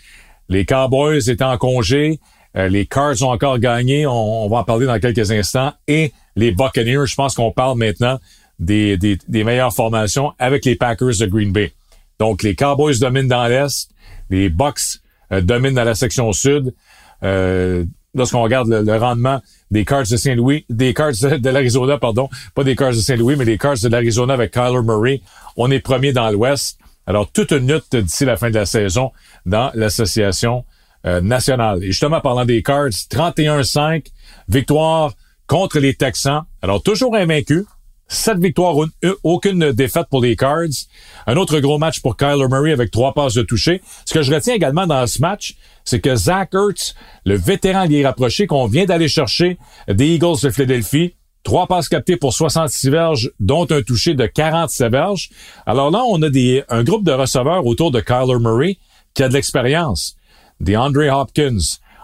les 0.48 0.64
Cowboys 0.64 1.30
étaient 1.30 1.44
en 1.44 1.56
congé, 1.56 2.20
euh, 2.56 2.68
les 2.68 2.86
Cards 2.86 3.22
ont 3.22 3.30
encore 3.30 3.58
gagné, 3.58 4.06
on, 4.06 4.48
va 4.48 4.58
en 4.58 4.64
parler 4.64 4.86
dans 4.86 4.98
quelques 4.98 5.30
instants, 5.30 5.72
et 5.88 6.12
les 6.36 6.52
Buccaneers, 6.52 7.06
je 7.06 7.14
pense 7.14 7.34
qu'on 7.34 7.52
parle 7.52 7.78
maintenant 7.78 8.18
des, 8.58 8.96
des, 8.96 9.44
meilleures 9.44 9.74
formations 9.74 10.32
avec 10.38 10.64
les 10.64 10.76
Packers 10.76 11.18
de 11.18 11.26
Green 11.26 11.52
Bay. 11.52 11.72
Donc 12.18 12.42
les 12.42 12.54
Cowboys 12.54 12.98
dominent 13.00 13.28
dans 13.28 13.46
l'Est, 13.46 13.90
les 14.30 14.48
Bucks 14.48 15.00
euh, 15.32 15.40
dominent 15.40 15.74
dans 15.74 15.84
la 15.84 15.94
section 15.94 16.32
sud. 16.32 16.74
Euh, 17.22 17.84
lorsqu'on 18.14 18.42
regarde 18.42 18.68
le, 18.68 18.96
rendement 18.96 19.40
des 19.70 19.84
Cards 19.84 20.08
de 20.10 20.16
Saint-Louis, 20.16 20.64
des 20.70 20.94
Cards 20.94 21.12
de, 21.12 21.50
l'Arizona, 21.50 21.98
pardon, 21.98 22.28
pas 22.54 22.64
des 22.64 22.76
Cards 22.76 22.92
de 22.92 23.00
Saint-Louis, 23.00 23.36
mais 23.36 23.44
des 23.44 23.58
Cards 23.58 23.78
de 23.82 23.88
l'Arizona 23.88 24.34
avec 24.34 24.52
Kyler 24.52 24.82
Murray, 24.82 25.20
on 25.56 25.70
est 25.70 25.80
premier 25.80 26.12
dans 26.12 26.30
l'Ouest. 26.30 26.78
Alors, 27.06 27.30
toute 27.30 27.50
une 27.50 27.70
lutte 27.70 27.96
d'ici 27.96 28.24
la 28.24 28.36
fin 28.36 28.50
de 28.50 28.54
la 28.54 28.66
saison 28.66 29.12
dans 29.44 29.70
l'association 29.74 30.64
euh, 31.06 31.20
nationale. 31.20 31.82
Et 31.82 31.88
justement, 31.88 32.20
parlant 32.20 32.44
des 32.44 32.62
Cards, 32.62 32.88
31-5, 32.88 34.06
victoire 34.48 35.12
contre 35.46 35.78
les 35.78 35.94
Texans. 35.94 36.44
Alors, 36.62 36.82
toujours 36.82 37.14
invaincus, 37.14 37.64
7 38.08 38.38
victoires, 38.38 38.76
aucune 39.22 39.72
défaite 39.72 40.06
pour 40.10 40.22
les 40.22 40.36
Cards. 40.36 40.86
Un 41.26 41.36
autre 41.36 41.58
gros 41.60 41.78
match 41.78 42.00
pour 42.00 42.16
Kyler 42.16 42.46
Murray 42.50 42.72
avec 42.72 42.90
trois 42.90 43.14
passes 43.14 43.34
de 43.34 43.42
toucher. 43.42 43.82
Ce 44.04 44.12
que 44.12 44.22
je 44.22 44.32
retiens 44.32 44.54
également 44.54 44.86
dans 44.86 45.06
ce 45.06 45.20
match, 45.20 45.56
c'est 45.84 46.00
que 46.00 46.14
Zach 46.14 46.54
Ertz, 46.54 46.94
le 47.24 47.36
vétéran 47.36 47.84
lié 47.84 48.04
rapproché 48.04 48.46
qu'on 48.46 48.66
vient 48.66 48.84
d'aller 48.84 49.08
chercher 49.08 49.58
des 49.88 50.14
Eagles 50.14 50.40
de 50.42 50.50
Philadelphie, 50.50 51.14
trois 51.42 51.66
passes 51.66 51.88
captées 51.88 52.16
pour 52.16 52.32
66 52.32 52.90
verges, 52.90 53.30
dont 53.40 53.66
un 53.70 53.82
touché 53.82 54.14
de 54.14 54.26
47 54.26 54.90
verges. 54.90 55.30
Alors 55.66 55.90
là, 55.90 56.02
on 56.06 56.20
a 56.22 56.30
des, 56.30 56.62
un 56.68 56.84
groupe 56.84 57.04
de 57.04 57.12
receveurs 57.12 57.66
autour 57.66 57.90
de 57.90 58.00
Kyler 58.00 58.38
Murray 58.38 58.78
qui 59.14 59.22
a 59.22 59.28
de 59.28 59.34
l'expérience. 59.34 60.16
Des 60.60 60.76
Andre 60.76 61.08
Hopkins, 61.10 61.58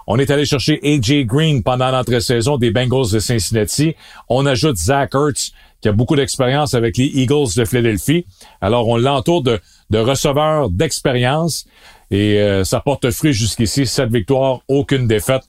on 0.06 0.18
est 0.18 0.30
allé 0.30 0.44
chercher 0.44 0.80
AJ 0.82 1.24
Green 1.24 1.62
pendant 1.62 1.90
l'entrée-saison 1.90 2.56
des 2.56 2.70
Bengals 2.70 3.12
de 3.12 3.18
Cincinnati. 3.18 3.94
On 4.28 4.44
ajoute 4.44 4.76
Zach 4.76 5.14
Ertz, 5.14 5.52
qui 5.80 5.88
a 5.88 5.92
beaucoup 5.92 6.16
d'expérience 6.16 6.74
avec 6.74 6.96
les 6.96 7.06
Eagles 7.06 7.54
de 7.56 7.64
Philadelphie. 7.64 8.26
Alors, 8.60 8.88
on 8.88 8.96
l'entoure 8.96 9.42
de, 9.42 9.60
de 9.90 9.98
receveurs 9.98 10.70
d'expérience 10.70 11.66
et 12.10 12.38
euh, 12.38 12.64
ça 12.64 12.80
porte 12.80 13.10
fruit 13.10 13.32
jusqu'ici. 13.32 13.86
Sept 13.86 14.10
victoires, 14.10 14.60
aucune 14.68 15.06
défaite 15.06 15.42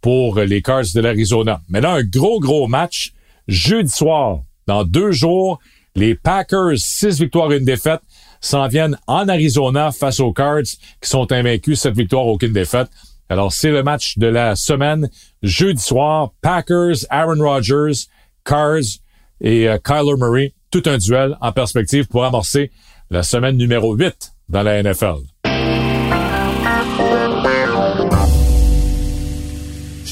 pour 0.00 0.38
les 0.40 0.62
Cards 0.62 0.84
de 0.94 1.00
l'Arizona. 1.00 1.60
Mais 1.68 1.80
là, 1.80 1.94
un 1.94 2.02
gros, 2.02 2.40
gros 2.40 2.66
match 2.66 3.12
Jeudi 3.48 3.90
soir, 3.90 4.40
dans 4.66 4.84
deux 4.84 5.12
jours, 5.12 5.60
les 5.94 6.14
Packers, 6.16 6.78
six 6.78 7.20
victoires 7.20 7.52
une 7.52 7.64
défaite, 7.64 8.00
s'en 8.40 8.66
viennent 8.66 8.98
en 9.06 9.28
Arizona 9.28 9.92
face 9.92 10.20
aux 10.20 10.32
Cards 10.32 10.62
qui 11.00 11.08
sont 11.08 11.30
invaincus, 11.32 11.80
sept 11.80 11.94
victoires, 11.94 12.26
aucune 12.26 12.52
défaite. 12.52 12.88
Alors, 13.28 13.52
c'est 13.52 13.70
le 13.70 13.82
match 13.82 14.18
de 14.18 14.26
la 14.26 14.56
semaine. 14.56 15.08
Jeudi 15.42 15.82
soir, 15.82 16.32
Packers, 16.42 17.06
Aaron 17.10 17.40
Rodgers, 17.40 18.06
Cards 18.44 19.00
et 19.40 19.68
euh, 19.68 19.78
Kyler 19.78 20.16
Murray. 20.18 20.54
Tout 20.70 20.82
un 20.86 20.98
duel 20.98 21.36
en 21.40 21.52
perspective 21.52 22.06
pour 22.06 22.24
amorcer 22.24 22.70
la 23.10 23.22
semaine 23.22 23.56
numéro 23.56 23.94
8 23.94 24.32
dans 24.48 24.62
la 24.62 24.82
NFL. 24.82 25.22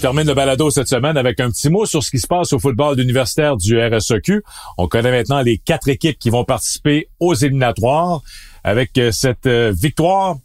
termine 0.04 0.26
le 0.26 0.34
balado 0.34 0.68
cette 0.68 0.88
semaine 0.88 1.16
avec 1.16 1.40
un 1.40 1.48
petit 1.48 1.70
mot 1.70 1.86
sur 1.86 2.02
ce 2.02 2.10
qui 2.10 2.18
se 2.18 2.26
passe 2.26 2.52
au 2.52 2.58
football 2.58 3.00
universitaire 3.00 3.56
du 3.56 3.80
RSEQ. 3.80 4.42
On 4.76 4.86
connaît 4.86 5.10
maintenant 5.10 5.40
les 5.40 5.56
quatre 5.56 5.88
équipes 5.88 6.18
qui 6.18 6.28
vont 6.28 6.44
participer 6.44 7.08
aux 7.20 7.32
éliminatoires 7.32 8.20
avec 8.64 8.98
euh, 8.98 9.12
cette 9.12 9.46
euh, 9.46 9.72
victoire 9.74 10.36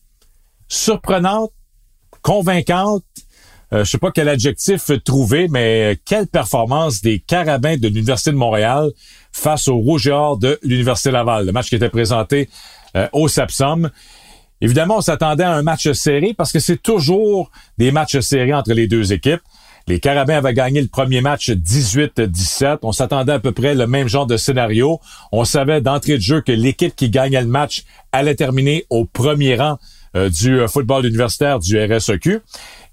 surprenante, 0.69 1.51
convaincante. 2.21 3.03
Euh, 3.71 3.83
je 3.83 3.89
sais 3.89 3.97
pas 3.97 4.11
quel 4.11 4.29
adjectif 4.29 4.91
trouver, 5.03 5.47
mais 5.47 5.99
quelle 6.05 6.27
performance 6.27 7.01
des 7.01 7.19
Carabins 7.19 7.77
de 7.77 7.87
l'Université 7.87 8.31
de 8.31 8.35
Montréal 8.35 8.89
face 9.31 9.67
au 9.67 9.77
Rouge 9.77 10.07
et 10.07 10.11
Or 10.11 10.37
de 10.37 10.59
l'Université 10.63 11.11
Laval? 11.11 11.45
Le 11.45 11.51
match 11.51 11.69
qui 11.69 11.75
était 11.75 11.89
présenté 11.89 12.49
au 13.13 13.27
Sapsum. 13.27 13.91
Évidemment, 14.61 14.97
on 14.97 15.01
s'attendait 15.01 15.43
à 15.43 15.53
un 15.53 15.61
match 15.61 15.91
serré 15.91 16.33
parce 16.35 16.51
que 16.51 16.59
c'est 16.59 16.81
toujours 16.81 17.51
des 17.77 17.91
matchs 17.91 18.19
serrés 18.19 18.53
entre 18.53 18.73
les 18.73 18.87
deux 18.87 19.13
équipes. 19.13 19.41
Les 19.89 19.99
Carabins 19.99 20.37
avaient 20.37 20.53
gagné 20.53 20.81
le 20.81 20.87
premier 20.87 21.21
match 21.21 21.49
18-17. 21.49 22.79
On 22.83 22.91
s'attendait 22.91 23.31
à 23.31 23.39
peu 23.39 23.51
près 23.53 23.73
le 23.73 23.87
même 23.87 24.07
genre 24.07 24.27
de 24.27 24.37
scénario. 24.37 24.99
On 25.31 25.45
savait 25.45 25.81
d'entrée 25.81 26.17
de 26.17 26.21
jeu 26.21 26.41
que 26.41 26.51
l'équipe 26.51 26.95
qui 26.95 27.09
gagnait 27.09 27.41
le 27.41 27.47
match 27.47 27.85
allait 28.11 28.35
terminer 28.35 28.85
au 28.91 29.05
premier 29.05 29.55
rang 29.55 29.79
euh, 30.15 30.29
du 30.29 30.59
euh, 30.59 30.67
football 30.67 31.05
universitaire 31.05 31.59
du 31.59 31.79
RSEQ. 31.83 32.41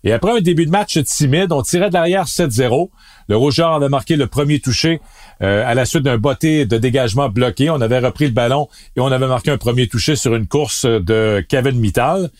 Et 0.06 0.12
après 0.12 0.38
un 0.38 0.40
début 0.40 0.66
de 0.66 0.70
match 0.70 1.02
timide, 1.02 1.50
on 1.50 1.62
tirait 1.62 1.88
de 1.88 1.94
l'arrière 1.94 2.26
7-0. 2.26 2.90
Le 3.28 3.36
Rougeur 3.36 3.72
avait 3.72 3.88
marqué 3.88 4.14
le 4.14 4.28
premier 4.28 4.60
touché 4.60 5.00
euh, 5.42 5.68
à 5.68 5.74
la 5.74 5.84
suite 5.84 6.04
d'un 6.04 6.16
botté 6.16 6.64
de 6.64 6.78
dégagement 6.78 7.28
bloqué. 7.28 7.70
On 7.70 7.80
avait 7.80 7.98
repris 7.98 8.26
le 8.26 8.30
ballon 8.30 8.68
et 8.96 9.00
on 9.00 9.08
avait 9.08 9.26
marqué 9.26 9.50
un 9.50 9.58
premier 9.58 9.88
touché 9.88 10.14
sur 10.14 10.36
une 10.36 10.46
course 10.46 10.86
de 10.86 11.44
Kevin 11.48 11.80
Mittal. 11.80 12.30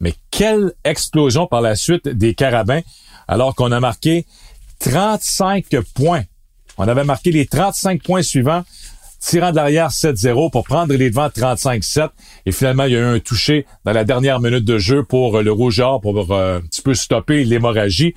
Mais 0.00 0.14
quelle 0.30 0.72
explosion 0.84 1.46
par 1.46 1.60
la 1.60 1.76
suite 1.76 2.08
des 2.08 2.32
Carabins, 2.32 2.80
alors 3.28 3.54
qu'on 3.54 3.72
a 3.72 3.78
marqué 3.78 4.24
35 4.78 5.66
points. 5.94 6.22
On 6.78 6.88
avait 6.88 7.04
marqué 7.04 7.30
les 7.30 7.44
35 7.44 8.02
points 8.02 8.22
suivants, 8.22 8.64
tirant 9.22 9.52
de 9.52 9.56
l'arrière 9.56 9.90
7-0 9.90 10.50
pour 10.50 10.64
prendre 10.64 10.92
les 10.92 11.08
devants 11.08 11.28
35-7. 11.28 12.08
Et 12.44 12.52
finalement, 12.52 12.84
il 12.84 12.92
y 12.92 12.96
a 12.96 12.98
eu 12.98 13.16
un 13.16 13.20
touché 13.20 13.66
dans 13.84 13.92
la 13.92 14.04
dernière 14.04 14.40
minute 14.40 14.64
de 14.64 14.78
jeu 14.78 15.04
pour 15.04 15.40
le 15.40 15.52
Rougeur 15.52 16.00
pour 16.00 16.32
euh, 16.32 16.58
un 16.58 16.60
petit 16.60 16.82
peu 16.82 16.94
stopper 16.94 17.44
l'hémorragie. 17.44 18.14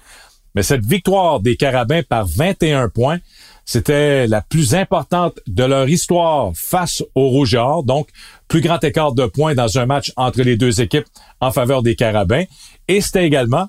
Mais 0.56 0.64
cette 0.64 0.86
victoire 0.86 1.42
des 1.42 1.58
Carabins 1.58 2.02
par 2.02 2.26
21 2.26 2.90
points, 2.90 3.20
c'était 3.66 4.26
la 4.28 4.42
plus 4.42 4.74
importante 4.74 5.40
de 5.48 5.64
leur 5.64 5.88
histoire 5.88 6.52
face 6.56 7.04
au 7.14 7.28
Rouge 7.30 7.58
Donc, 7.86 8.10
plus 8.48 8.62
grand 8.62 8.84
écart 8.84 9.14
de 9.14 9.26
points 9.26 9.54
dans 9.54 9.78
un 9.78 9.86
match 9.86 10.12
entre 10.16 10.42
les 10.42 10.56
deux 10.56 10.82
équipes 10.82 11.06
en 11.40 11.52
faveur 11.52 11.84
des 11.84 11.96
Carabins. 11.96 12.46
Et 12.88 13.02
c'était 13.02 13.26
également 13.26 13.68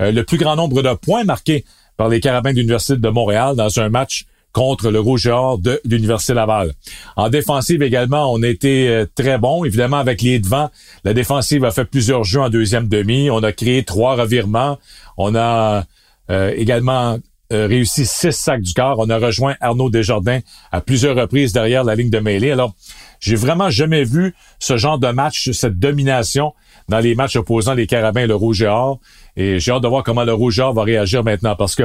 euh, 0.00 0.12
le 0.12 0.24
plus 0.24 0.38
grand 0.38 0.56
nombre 0.56 0.82
de 0.82 0.94
points 0.94 1.24
marqués 1.24 1.64
par 1.96 2.08
les 2.08 2.20
Carabins 2.20 2.52
de 2.52 2.58
l'Université 2.58 2.96
de 2.96 3.08
Montréal 3.08 3.56
dans 3.56 3.80
un 3.80 3.88
match 3.88 4.26
contre 4.52 4.90
le 4.90 5.00
Rouge 5.00 5.26
et 5.26 5.30
Or 5.30 5.58
de 5.58 5.80
l'Université 5.84 6.34
Laval. 6.34 6.72
En 7.16 7.28
défensive 7.28 7.82
également, 7.82 8.32
on 8.32 8.42
a 8.42 8.48
été 8.48 8.88
euh, 8.88 9.06
très 9.14 9.36
bon. 9.38 9.64
Évidemment, 9.64 9.98
avec 9.98 10.22
les 10.22 10.38
devants, 10.38 10.70
la 11.04 11.12
défensive 11.12 11.64
a 11.64 11.70
fait 11.70 11.84
plusieurs 11.84 12.24
jeux 12.24 12.40
en 12.40 12.48
deuxième 12.48 12.88
demi. 12.88 13.30
On 13.30 13.42
a 13.42 13.52
créé 13.52 13.84
trois 13.84 14.16
revirements. 14.16 14.78
On 15.18 15.34
a 15.34 15.84
euh, 16.30 16.52
également 16.56 17.18
euh, 17.52 17.66
réussi 17.68 18.06
six 18.06 18.32
sacs 18.32 18.62
du 18.62 18.72
corps. 18.74 18.96
On 18.98 19.08
a 19.08 19.18
rejoint 19.18 19.54
Arnaud 19.60 19.88
Desjardins 19.88 20.40
à 20.72 20.80
plusieurs 20.80 21.14
reprises 21.14 21.52
derrière 21.52 21.84
la 21.84 21.94
ligne 21.94 22.10
de 22.10 22.18
mêlée. 22.18 22.50
Alors, 22.50 22.74
j'ai 23.20 23.36
vraiment 23.36 23.70
jamais 23.70 24.02
vu 24.02 24.34
ce 24.58 24.76
genre 24.76 24.98
de 24.98 25.08
match, 25.08 25.50
cette 25.52 25.78
domination 25.78 26.54
dans 26.88 26.98
les 26.98 27.14
matchs 27.14 27.36
opposant 27.36 27.74
les 27.74 27.86
Carabins 27.86 28.22
et 28.22 28.26
le 28.26 28.34
Rouge 28.34 28.62
et 28.62 28.66
Or. 28.66 28.98
Et 29.36 29.60
j'ai 29.60 29.70
hâte 29.70 29.82
de 29.82 29.88
voir 29.88 30.02
comment 30.02 30.24
le 30.24 30.34
Rouge 30.34 30.58
et 30.58 30.62
Or 30.62 30.74
va 30.74 30.82
réagir 30.82 31.22
maintenant 31.22 31.54
parce 31.54 31.76
que 31.76 31.84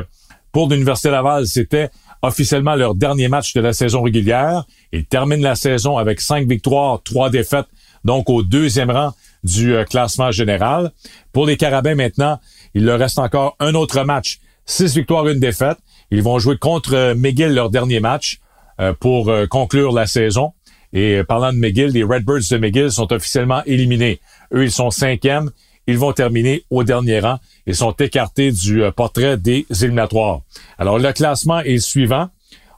pour 0.52 0.68
l'Université 0.68 1.12
Laval, 1.12 1.46
c'était 1.46 1.90
officiellement 2.22 2.76
leur 2.76 2.96
dernier 2.96 3.28
match 3.28 3.54
de 3.54 3.62
la 3.62 3.74
saison 3.74 4.02
régulière. 4.02 4.66
Ils 4.92 5.06
terminent 5.06 5.44
la 5.44 5.56
saison 5.56 5.98
avec 5.98 6.22
cinq 6.22 6.48
victoires, 6.48 7.02
trois 7.04 7.30
défaites, 7.30 7.68
donc 8.06 8.30
au 8.30 8.44
deuxième 8.44 8.92
rang 8.92 9.14
du 9.44 9.74
euh, 9.74 9.84
classement 9.84 10.32
général. 10.32 10.92
Pour 11.34 11.46
les 11.46 11.58
Carabins 11.58 11.96
maintenant, 11.96 12.40
il 12.74 12.86
leur 12.86 13.00
reste 13.00 13.20
encore 13.20 13.56
un 13.60 13.74
autre 13.76 14.04
match. 14.04 14.40
Six 14.66 14.96
victoires, 14.96 15.28
une 15.28 15.40
défaite. 15.40 15.78
Ils 16.12 16.22
vont 16.22 16.40
jouer 16.40 16.58
contre 16.58 16.94
euh, 16.94 17.16
McGill 17.16 17.54
leur 17.54 17.70
dernier 17.70 18.00
match 18.00 18.40
euh, 18.80 18.94
pour 18.94 19.32
conclure 19.50 19.92
la 19.92 20.06
saison. 20.06 20.54
Et 20.94 21.24
parlant 21.24 21.54
de 21.54 21.58
McGill, 21.58 21.92
les 21.92 22.04
Redbirds 22.04 22.50
de 22.52 22.58
McGill 22.58 22.92
sont 22.92 23.12
officiellement 23.14 23.64
éliminés. 23.66 24.20
Eux, 24.54 24.66
ils 24.66 24.72
sont 24.72 24.92
cinquièmes. 24.92 25.50
Ils 25.88 25.98
vont 25.98 26.14
terminer 26.14 26.64
au 26.70 26.84
dernier 26.84 27.20
rang 27.20 27.40
et 27.66 27.74
sont 27.74 27.92
écartés 27.94 28.52
du 28.52 28.84
euh, 28.84 28.92
portrait 28.92 29.38
des 29.38 29.66
éliminatoires. 29.82 30.42
Alors, 30.78 31.00
le 31.00 31.12
classement 31.12 31.60
est 31.60 31.74
le 31.74 31.80
suivant. 31.80 32.30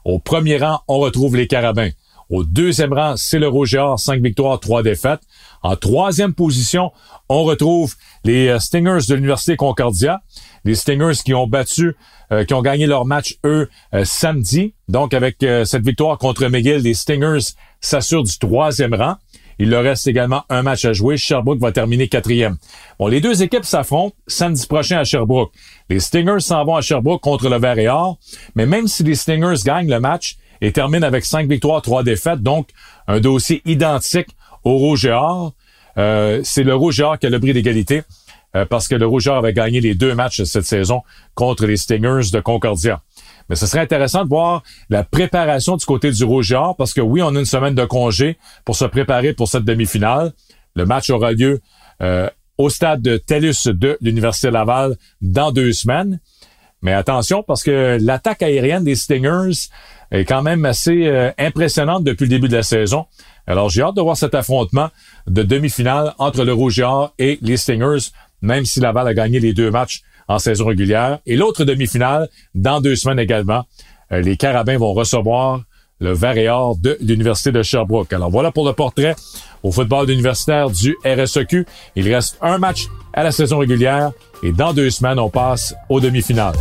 Au 0.04 0.18
premier 0.18 0.58
rang, 0.58 0.80
on 0.88 0.98
retrouve 0.98 1.36
les 1.36 1.46
Carabins. 1.46 1.90
Au 2.30 2.44
deuxième 2.44 2.92
rang, 2.92 3.16
c'est 3.16 3.38
le 3.38 3.48
Rouge 3.48 3.76
cinq 3.98 4.22
victoires, 4.22 4.58
trois 4.58 4.82
défaites. 4.82 5.20
En 5.62 5.76
troisième 5.76 6.32
position, 6.32 6.92
on 7.28 7.44
retrouve 7.44 7.94
les 8.24 8.48
euh, 8.48 8.58
Stingers 8.58 9.06
de 9.08 9.14
l'Université 9.14 9.56
Concordia. 9.56 10.22
Les 10.64 10.74
Stingers 10.74 11.20
qui 11.22 11.34
ont 11.34 11.46
battu, 11.46 11.94
euh, 12.32 12.44
qui 12.44 12.54
ont 12.54 12.62
gagné 12.62 12.86
leur 12.86 13.04
match, 13.04 13.36
eux, 13.44 13.68
samedi. 14.04 14.72
Donc, 14.88 15.12
avec 15.12 15.36
cette 15.40 15.84
victoire 15.84 16.16
contre 16.16 16.46
McGill, 16.46 16.78
les 16.78 16.94
Stingers 16.94 17.52
s'assurent 17.82 18.22
du 18.22 18.38
troisième 18.38 18.94
rang. 18.94 19.16
Il 19.58 19.70
leur 19.70 19.84
reste 19.84 20.06
également 20.06 20.42
un 20.48 20.62
match 20.62 20.84
à 20.84 20.92
jouer. 20.92 21.16
Sherbrooke 21.16 21.60
va 21.60 21.72
terminer 21.72 22.08
quatrième. 22.08 22.56
Bon, 22.98 23.06
les 23.06 23.20
deux 23.20 23.42
équipes 23.42 23.64
s'affrontent 23.64 24.16
samedi 24.26 24.66
prochain 24.66 24.98
à 24.98 25.04
Sherbrooke. 25.04 25.52
Les 25.88 26.00
Stingers 26.00 26.40
s'en 26.40 26.64
vont 26.64 26.76
à 26.76 26.80
Sherbrooke 26.80 27.22
contre 27.22 27.48
le 27.48 27.58
Vert 27.58 27.78
et 27.78 27.88
Or. 27.88 28.18
Mais 28.54 28.66
même 28.66 28.88
si 28.88 29.02
les 29.02 29.14
Stingers 29.14 29.62
gagnent 29.64 29.90
le 29.90 30.00
match 30.00 30.36
et 30.60 30.72
terminent 30.72 31.06
avec 31.06 31.24
cinq 31.24 31.48
victoires, 31.48 31.82
trois 31.82 32.02
défaites, 32.02 32.42
donc 32.42 32.68
un 33.06 33.20
dossier 33.20 33.62
identique 33.64 34.28
au 34.64 34.76
Rouge 34.78 35.06
et 35.06 35.10
Or, 35.10 35.52
euh, 35.98 36.40
c'est 36.42 36.64
le 36.64 36.74
Rouge 36.74 37.00
et 37.00 37.04
Or 37.04 37.18
qui 37.18 37.26
a 37.26 37.30
le 37.30 37.38
prix 37.38 37.52
d'égalité 37.52 38.02
euh, 38.56 38.64
parce 38.64 38.88
que 38.88 38.94
le 38.94 39.06
Rouge 39.06 39.26
et 39.26 39.30
Or 39.30 39.36
avait 39.36 39.52
gagné 39.52 39.80
les 39.80 39.94
deux 39.94 40.14
matchs 40.14 40.42
cette 40.44 40.64
saison 40.64 41.02
contre 41.34 41.66
les 41.66 41.76
Stingers 41.76 42.30
de 42.32 42.40
Concordia. 42.40 43.02
Mais 43.48 43.56
ce 43.56 43.66
serait 43.66 43.80
intéressant 43.80 44.24
de 44.24 44.28
voir 44.28 44.62
la 44.90 45.04
préparation 45.04 45.76
du 45.76 45.84
côté 45.84 46.10
du 46.10 46.24
Rouge 46.24 46.52
Or, 46.52 46.76
parce 46.76 46.94
que 46.94 47.00
oui, 47.00 47.22
on 47.22 47.34
a 47.34 47.38
une 47.38 47.44
semaine 47.44 47.74
de 47.74 47.84
congé 47.84 48.38
pour 48.64 48.76
se 48.76 48.84
préparer 48.84 49.32
pour 49.32 49.48
cette 49.48 49.64
demi-finale. 49.64 50.32
Le 50.74 50.86
match 50.86 51.10
aura 51.10 51.32
lieu 51.32 51.60
euh, 52.02 52.28
au 52.58 52.70
stade 52.70 53.02
de 53.02 53.16
TELUS 53.16 53.66
de 53.66 53.98
l'Université 54.00 54.50
Laval 54.50 54.96
dans 55.20 55.52
deux 55.52 55.72
semaines. 55.72 56.20
Mais 56.82 56.92
attention, 56.92 57.42
parce 57.42 57.62
que 57.62 57.98
l'attaque 58.00 58.42
aérienne 58.42 58.84
des 58.84 58.94
Stingers 58.94 59.68
est 60.10 60.24
quand 60.24 60.42
même 60.42 60.64
assez 60.64 61.06
euh, 61.06 61.30
impressionnante 61.38 62.04
depuis 62.04 62.24
le 62.24 62.30
début 62.30 62.48
de 62.48 62.56
la 62.56 62.62
saison. 62.62 63.06
Alors 63.46 63.70
j'ai 63.70 63.82
hâte 63.82 63.96
de 63.96 64.02
voir 64.02 64.16
cet 64.16 64.34
affrontement 64.34 64.90
de 65.26 65.42
demi-finale 65.42 66.14
entre 66.18 66.44
le 66.44 66.52
Rouge 66.52 66.80
Or 66.80 67.14
et 67.18 67.38
les 67.42 67.56
Stingers, 67.56 68.10
même 68.42 68.64
si 68.64 68.80
Laval 68.80 69.08
a 69.08 69.14
gagné 69.14 69.40
les 69.40 69.54
deux 69.54 69.70
matchs 69.70 70.02
en 70.28 70.38
saison 70.38 70.66
régulière. 70.66 71.18
Et 71.26 71.36
l'autre 71.36 71.64
demi-finale, 71.64 72.28
dans 72.54 72.80
deux 72.80 72.96
semaines 72.96 73.18
également, 73.18 73.64
euh, 74.12 74.20
les 74.20 74.36
Carabins 74.36 74.78
vont 74.78 74.92
recevoir 74.92 75.62
le 76.00 76.12
vert 76.12 76.74
de 76.76 76.98
l'Université 77.00 77.52
de 77.52 77.62
Sherbrooke. 77.62 78.12
Alors 78.12 78.30
voilà 78.30 78.50
pour 78.50 78.66
le 78.66 78.72
portrait 78.72 79.14
au 79.62 79.70
football 79.70 80.10
universitaire 80.10 80.70
du 80.70 80.96
RSEQ. 81.04 81.66
Il 81.96 82.12
reste 82.12 82.36
un 82.42 82.58
match 82.58 82.88
à 83.12 83.22
la 83.22 83.32
saison 83.32 83.58
régulière 83.58 84.12
et 84.42 84.52
dans 84.52 84.72
deux 84.72 84.90
semaines, 84.90 85.18
on 85.18 85.30
passe 85.30 85.74
aux 85.88 86.00
demi-finales. 86.00 86.54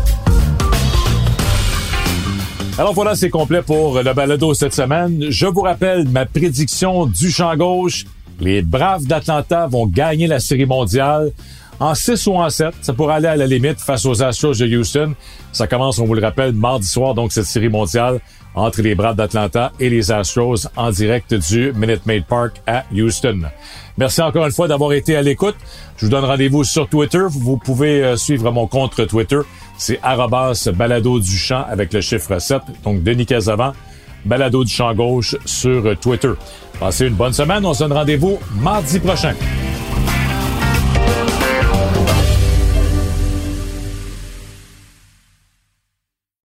Alors 2.77 2.93
voilà, 2.93 3.15
c'est 3.15 3.29
complet 3.29 3.61
pour 3.61 4.01
le 4.01 4.13
balado 4.13 4.53
cette 4.53 4.73
semaine. 4.73 5.25
Je 5.29 5.45
vous 5.45 5.61
rappelle 5.61 6.07
ma 6.07 6.25
prédiction 6.25 7.05
du 7.05 7.29
champ 7.29 7.55
gauche. 7.55 8.05
Les 8.39 8.61
Braves 8.61 9.05
d'Atlanta 9.05 9.67
vont 9.67 9.85
gagner 9.85 10.25
la 10.25 10.39
Série 10.39 10.65
mondiale 10.65 11.31
en 11.79 11.95
6 11.95 12.27
ou 12.27 12.33
en 12.33 12.49
7. 12.49 12.73
Ça 12.81 12.93
pourrait 12.93 13.15
aller 13.15 13.27
à 13.27 13.35
la 13.35 13.47
limite 13.47 13.79
face 13.79 14.05
aux 14.05 14.21
Astros 14.23 14.57
de 14.57 14.77
Houston. 14.77 15.13
Ça 15.51 15.67
commence, 15.67 15.99
on 15.99 16.05
vous 16.05 16.15
le 16.15 16.21
rappelle, 16.21 16.53
mardi 16.53 16.87
soir, 16.87 17.13
donc 17.13 17.31
cette 17.31 17.45
série 17.45 17.69
mondiale 17.69 18.19
entre 18.55 18.81
les 18.81 18.95
Braves 18.95 19.15
d'Atlanta 19.15 19.71
et 19.79 19.89
les 19.89 20.11
Astros 20.11 20.67
en 20.75 20.91
direct 20.91 21.33
du 21.33 21.73
Minute 21.73 22.05
Maid 22.05 22.25
Park 22.25 22.61
à 22.67 22.83
Houston. 22.93 23.41
Merci 23.97 24.21
encore 24.21 24.45
une 24.45 24.51
fois 24.51 24.67
d'avoir 24.67 24.93
été 24.93 25.15
à 25.15 25.21
l'écoute. 25.21 25.55
Je 25.97 26.05
vous 26.05 26.11
donne 26.11 26.25
rendez-vous 26.25 26.63
sur 26.63 26.87
Twitter. 26.87 27.23
Vous 27.29 27.57
pouvez 27.57 28.03
euh, 28.03 28.15
suivre 28.15 28.51
mon 28.51 28.67
compte 28.67 29.07
Twitter. 29.07 29.39
C'est 29.77 29.99
arrobas 30.01 30.69
balado 30.73 31.19
du 31.19 31.37
champ 31.37 31.65
avec 31.69 31.93
le 31.93 32.01
chiffre 32.01 32.39
7. 32.39 32.61
Donc, 32.83 33.03
Denis 33.03 33.25
Casavant, 33.25 33.73
balado 34.25 34.63
du 34.63 34.71
champ 34.71 34.93
gauche 34.93 35.35
sur 35.45 35.97
Twitter. 35.99 36.31
Passez 36.79 37.07
une 37.07 37.15
bonne 37.15 37.33
semaine. 37.33 37.65
On 37.65 37.73
se 37.73 37.83
donne 37.83 37.93
rendez-vous 37.93 38.39
mardi 38.59 38.99
prochain. 38.99 39.33